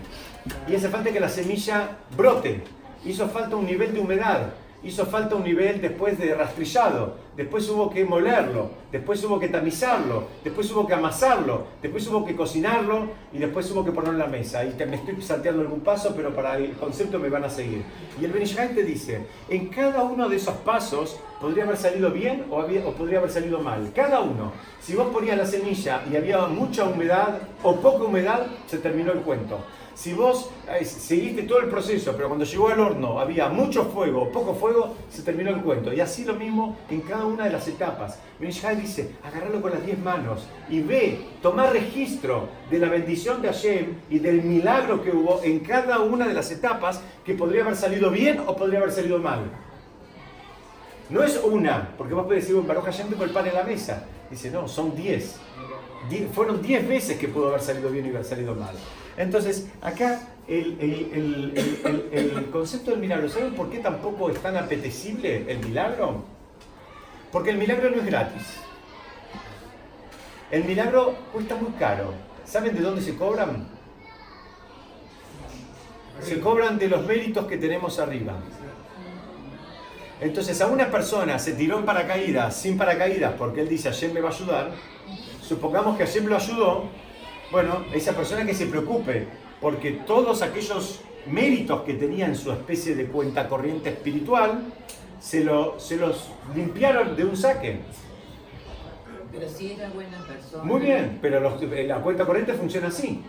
[0.67, 2.63] y hace falta que la semilla brote,
[3.05, 7.91] hizo falta un nivel de humedad, hizo falta un nivel después de rastrillado, después hubo
[7.91, 13.37] que molerlo, después hubo que tamizarlo, después hubo que amasarlo, después hubo que cocinarlo y
[13.37, 14.65] después hubo que ponerlo en la mesa.
[14.65, 17.83] Y te, me estoy salteando algún paso, pero para el concepto me van a seguir.
[18.19, 22.45] Y el Benishai te dice, en cada uno de esos pasos podría haber salido bien
[22.49, 23.91] o, había- o podría haber salido mal.
[23.95, 24.51] Cada uno.
[24.81, 29.19] Si vos ponías la semilla y había mucha humedad o poca humedad, se terminó el
[29.19, 29.59] cuento.
[30.01, 30.49] Si vos
[30.83, 34.95] seguiste todo el proceso, pero cuando llegó al horno había mucho fuego o poco fuego,
[35.11, 35.93] se terminó el cuento.
[35.93, 38.17] Y así lo mismo en cada una de las etapas.
[38.39, 43.49] Benishai dice, agarrarlo con las 10 manos y ve, tomar registro de la bendición de
[43.49, 47.75] Hashem y del milagro que hubo en cada una de las etapas que podría haber
[47.75, 49.51] salido bien o podría haber salido mal.
[51.11, 53.63] No es una, porque vos podés decir, un Baruch Hashem tengo el pan en la
[53.63, 54.03] mesa.
[54.31, 55.35] Dice, no, son 10.
[56.11, 58.75] Die- fueron 10 veces que pudo haber salido bien y haber salido mal.
[59.17, 64.57] Entonces, acá el, el- el- el- concepto del milagro, ¿saben por qué tampoco es tan
[64.57, 66.23] apetecible el milagro?
[67.31, 68.43] Porque el milagro no es gratis.
[70.51, 72.13] El milagro cuesta muy caro.
[72.45, 73.67] ¿Saben de dónde se cobran?
[76.21, 78.33] Se cobran de los méritos que tenemos arriba.
[80.19, 84.19] Entonces a una persona se tiró en paracaídas, sin paracaídas, porque él dice, Hashem me
[84.21, 84.71] va a ayudar.
[85.55, 86.85] Supongamos que Hashem lo ayudó.
[87.51, 89.27] Bueno, esa persona que se preocupe,
[89.59, 94.63] porque todos aquellos méritos que tenía en su especie de cuenta corriente espiritual,
[95.19, 97.79] se, lo- se los limpiaron de un saque.
[99.29, 100.63] Pero si era buena persona.
[100.63, 103.21] Muy bien, pero los- eh, la cuenta corriente funciona así.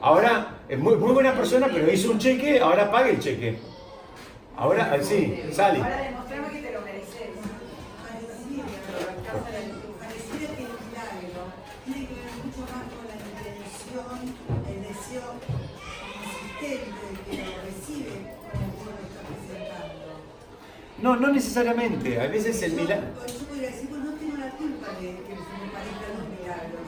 [0.00, 3.58] Ahora, es muy, muy buena persona, pero hizo un cheque, ahora pague el cheque.
[4.56, 5.78] Ahora, sí, Sally.
[5.80, 6.79] Ahora demostrame que te lo
[21.02, 22.20] No, no necesariamente.
[22.20, 23.08] A veces el milagro.
[23.26, 26.86] Yo podría decir, pues no tengo la culpa de que se me parezcan los milagros.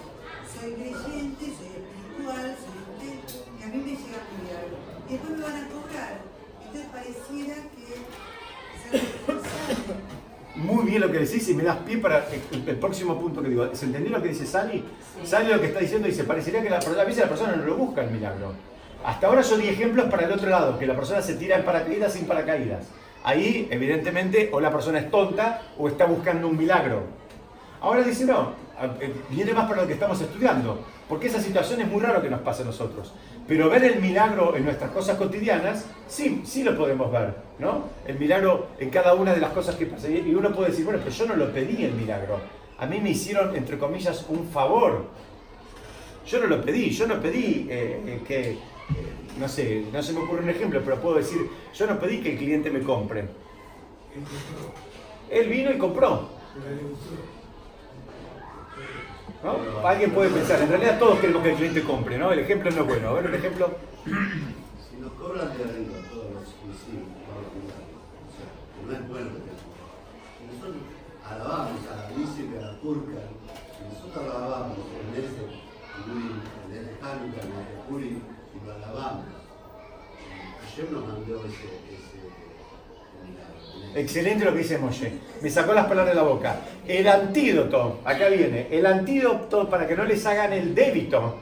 [0.52, 4.76] Soy creyente, soy espiritual, soy usted, y a mí me llega un milagro.
[5.08, 6.20] Y después me van a cobrar.
[6.66, 10.22] Entonces pareciera que responsable.
[10.54, 13.48] Muy bien lo que decís y me das pie para el, el próximo punto que
[13.48, 13.74] digo.
[13.74, 14.84] ¿Se entendió lo que dice Sally?
[15.24, 17.76] Sally lo que está diciendo dice, parecería que la, a veces la persona no lo
[17.76, 18.52] busca el milagro.
[19.02, 21.64] Hasta ahora yo di ejemplos para el otro lado, que la persona se tira en
[21.64, 22.84] paracaídas sin paracaídas.
[23.24, 27.02] Ahí, evidentemente, o la persona es tonta o está buscando un milagro.
[27.80, 28.52] Ahora dice, no,
[29.00, 32.30] eh, viene más para lo que estamos estudiando, porque esa situación es muy raro que
[32.30, 33.12] nos pase a nosotros.
[33.46, 37.84] Pero ver el milagro en nuestras cosas cotidianas, sí, sí lo podemos ver, ¿no?
[38.06, 40.08] El milagro en cada una de las cosas que pasa.
[40.08, 42.38] Y uno puede decir, bueno, pero yo no lo pedí el milagro.
[42.78, 45.06] A mí me hicieron, entre comillas, un favor.
[46.26, 48.58] Yo no lo pedí, yo no pedí eh, eh, que,
[49.38, 52.32] no sé, no se me ocurre un ejemplo, pero puedo decir, yo no pedí que
[52.32, 53.24] el cliente me compre.
[55.30, 56.28] Él vino y compró.
[59.42, 59.86] ¿no?
[59.86, 62.32] Alguien puede pensar, en realidad todos queremos que el cliente compre, ¿no?
[62.32, 63.08] El ejemplo no es bueno.
[63.08, 63.70] A ver, un ejemplo.
[64.04, 67.08] Si nos cobran de arriba todos los exclusivos,
[67.58, 68.46] o sea,
[68.86, 69.52] no es bueno que
[70.46, 70.82] nosotros
[71.24, 73.20] alabamos a la y a la Turca,
[73.78, 75.42] si nosotros alabamos en ese,
[76.70, 77.71] ese Hanukkah,
[80.72, 81.82] ayer nos mandó ese.
[83.94, 85.12] Excelente lo que dice Moshe.
[85.42, 86.60] Me sacó las palabras de la boca.
[86.86, 91.36] El antídoto, acá viene, el antídoto para que no les hagan el débito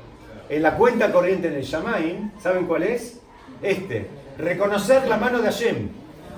[0.48, 3.20] en la cuenta corriente en el Shamaim, ¿saben cuál es?
[3.62, 5.88] Este, reconocer la mano de Hashem.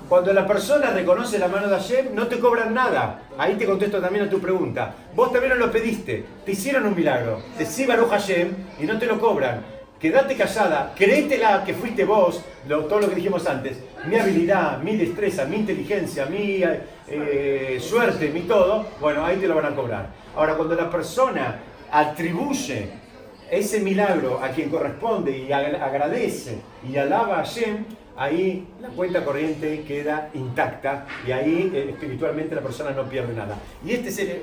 [0.07, 3.23] Cuando la persona reconoce la mano de Hashem, no te cobran nada.
[3.39, 4.93] Ahí te contesto también a tu pregunta.
[5.15, 7.41] Vos también no lo pediste, te hicieron un milagro.
[7.57, 9.63] Te Baruch Hashem y no te lo cobran.
[10.03, 14.97] Quédate callada, créetela que fuiste vos, lo- todo lo que dijimos antes, mi habilidad, mi
[14.97, 16.61] destreza, mi inteligencia, mi
[17.07, 20.07] eh, suerte, mi todo, bueno, ahí te lo van a cobrar.
[20.35, 21.57] Ahora, cuando la persona
[21.89, 22.89] atribuye
[23.49, 27.85] ese milagro a quien corresponde y ag- agradece y alaba a Hashem,
[28.17, 33.55] ahí la cuenta corriente queda intacta y ahí eh, espiritualmente la persona no pierde nada.
[33.85, 34.41] Y este es el,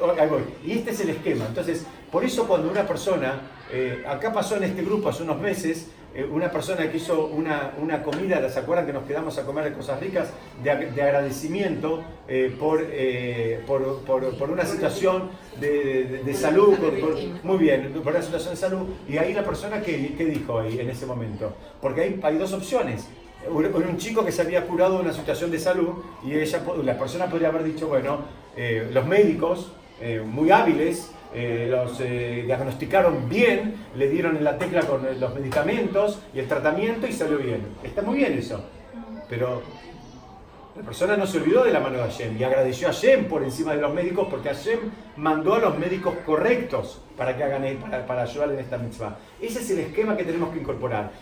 [0.64, 1.44] y este es el esquema.
[1.48, 3.34] Entonces, por eso cuando una persona,
[3.72, 7.72] eh, acá pasó en este grupo hace unos meses, eh, una persona que hizo una,
[7.80, 10.28] una comida, ¿se acuerdan que nos quedamos a comer de cosas ricas?
[10.62, 12.84] De, ag- de agradecimiento eh, por,
[13.66, 16.76] por, por- una situación de, de- salud,
[17.44, 18.86] muy bien, por una situación de salud.
[19.08, 21.54] Y ahí la persona, ¿qué, qué dijo ahí en ese momento?
[21.80, 23.06] Porque hay, hay dos opciones.
[23.48, 25.90] Un, un chico que se había curado de una situación de salud
[26.26, 28.18] y ella, la persona podría haber dicho, bueno,
[28.92, 29.72] los médicos,
[30.26, 35.32] muy hábiles, eh, los eh, diagnosticaron bien, le dieron en la tecla con eh, los
[35.34, 37.66] medicamentos y el tratamiento y salió bien.
[37.82, 38.64] Está muy bien eso.
[39.28, 39.62] Pero
[40.74, 43.44] la persona no se olvidó de la mano de Hashem y agradeció a Hashem por
[43.44, 44.78] encima de los médicos porque Hashem
[45.16, 49.16] mandó a los médicos correctos para que hagan para, para ayudar en esta mitzvah.
[49.40, 51.12] Ese es el esquema que tenemos que incorporar.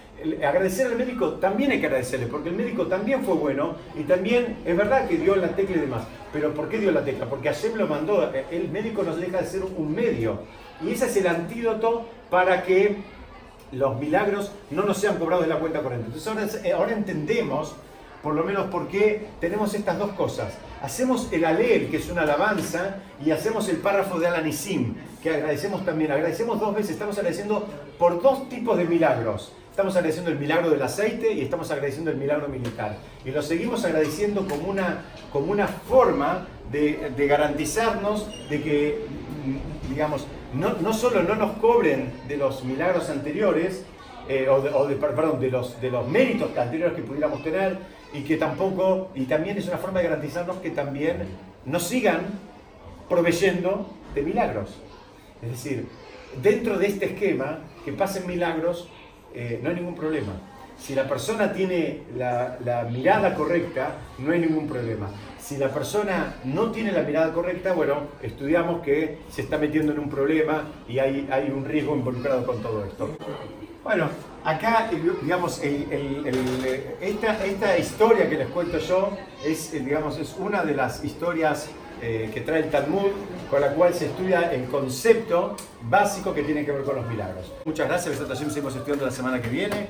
[0.45, 4.57] Agradecer al médico también hay que agradecerle porque el médico también fue bueno y también
[4.64, 6.03] es verdad que dio la tecla y demás.
[6.33, 7.27] Pero ¿por qué dio la tecla?
[7.27, 8.31] Porque Hashem lo mandó.
[8.51, 10.41] El médico nos deja de ser un medio.
[10.85, 12.97] Y ese es el antídoto para que
[13.73, 16.07] los milagros no nos sean cobrados de la cuenta corriente.
[16.07, 17.75] Entonces ahora, eh, ahora entendemos
[18.23, 20.53] por lo menos por qué tenemos estas dos cosas.
[20.83, 25.85] Hacemos el alel, que es una alabanza, y hacemos el párrafo de Alanisim, que agradecemos
[25.85, 26.12] también.
[26.12, 27.66] Agradecemos dos veces, estamos agradeciendo
[27.99, 29.53] por dos tipos de milagros.
[29.79, 32.97] Estamos agradeciendo el milagro del aceite y estamos agradeciendo el milagro militar.
[33.24, 39.05] Y lo seguimos agradeciendo como una, como una forma de, de garantizarnos de que,
[39.45, 43.85] mm, digamos, no, no solo no nos cobren de los milagros anteriores,
[44.29, 47.79] eh, o, de, o de- perdón, de los, de los méritos anteriores que pudiéramos tener,
[48.12, 51.18] y que tampoco, y también es una forma de garantizarnos que también
[51.64, 52.22] nos sigan
[53.09, 54.70] proveyendo de milagros.
[55.41, 55.87] Es decir,
[56.43, 58.89] dentro de este esquema, que pasen milagros,
[59.35, 60.33] eh, no hay ningún problema.
[60.79, 65.09] Si la persona tiene la, mirada correcta, no hay ningún problema.
[65.41, 69.99] Si la persona no tiene la mirada correcta, bueno, estudiamos que se está metiendo en
[69.99, 73.11] un problema y hay, hay un riesgo involucrado con todo esto.
[73.83, 74.09] Bueno,
[74.45, 80.37] acá, eh, digamos, el- eh, esta, esta historia que les cuento yo es, digamos, es
[80.39, 81.70] una de las historias
[82.03, 83.11] eh, que trae el Talmud,
[83.51, 87.53] con la cual se estudia el concepto básico que tiene que ver con los milagros.
[87.65, 89.89] Muchas gracias, Besat Hashem, seguimos estudiando la semana que viene.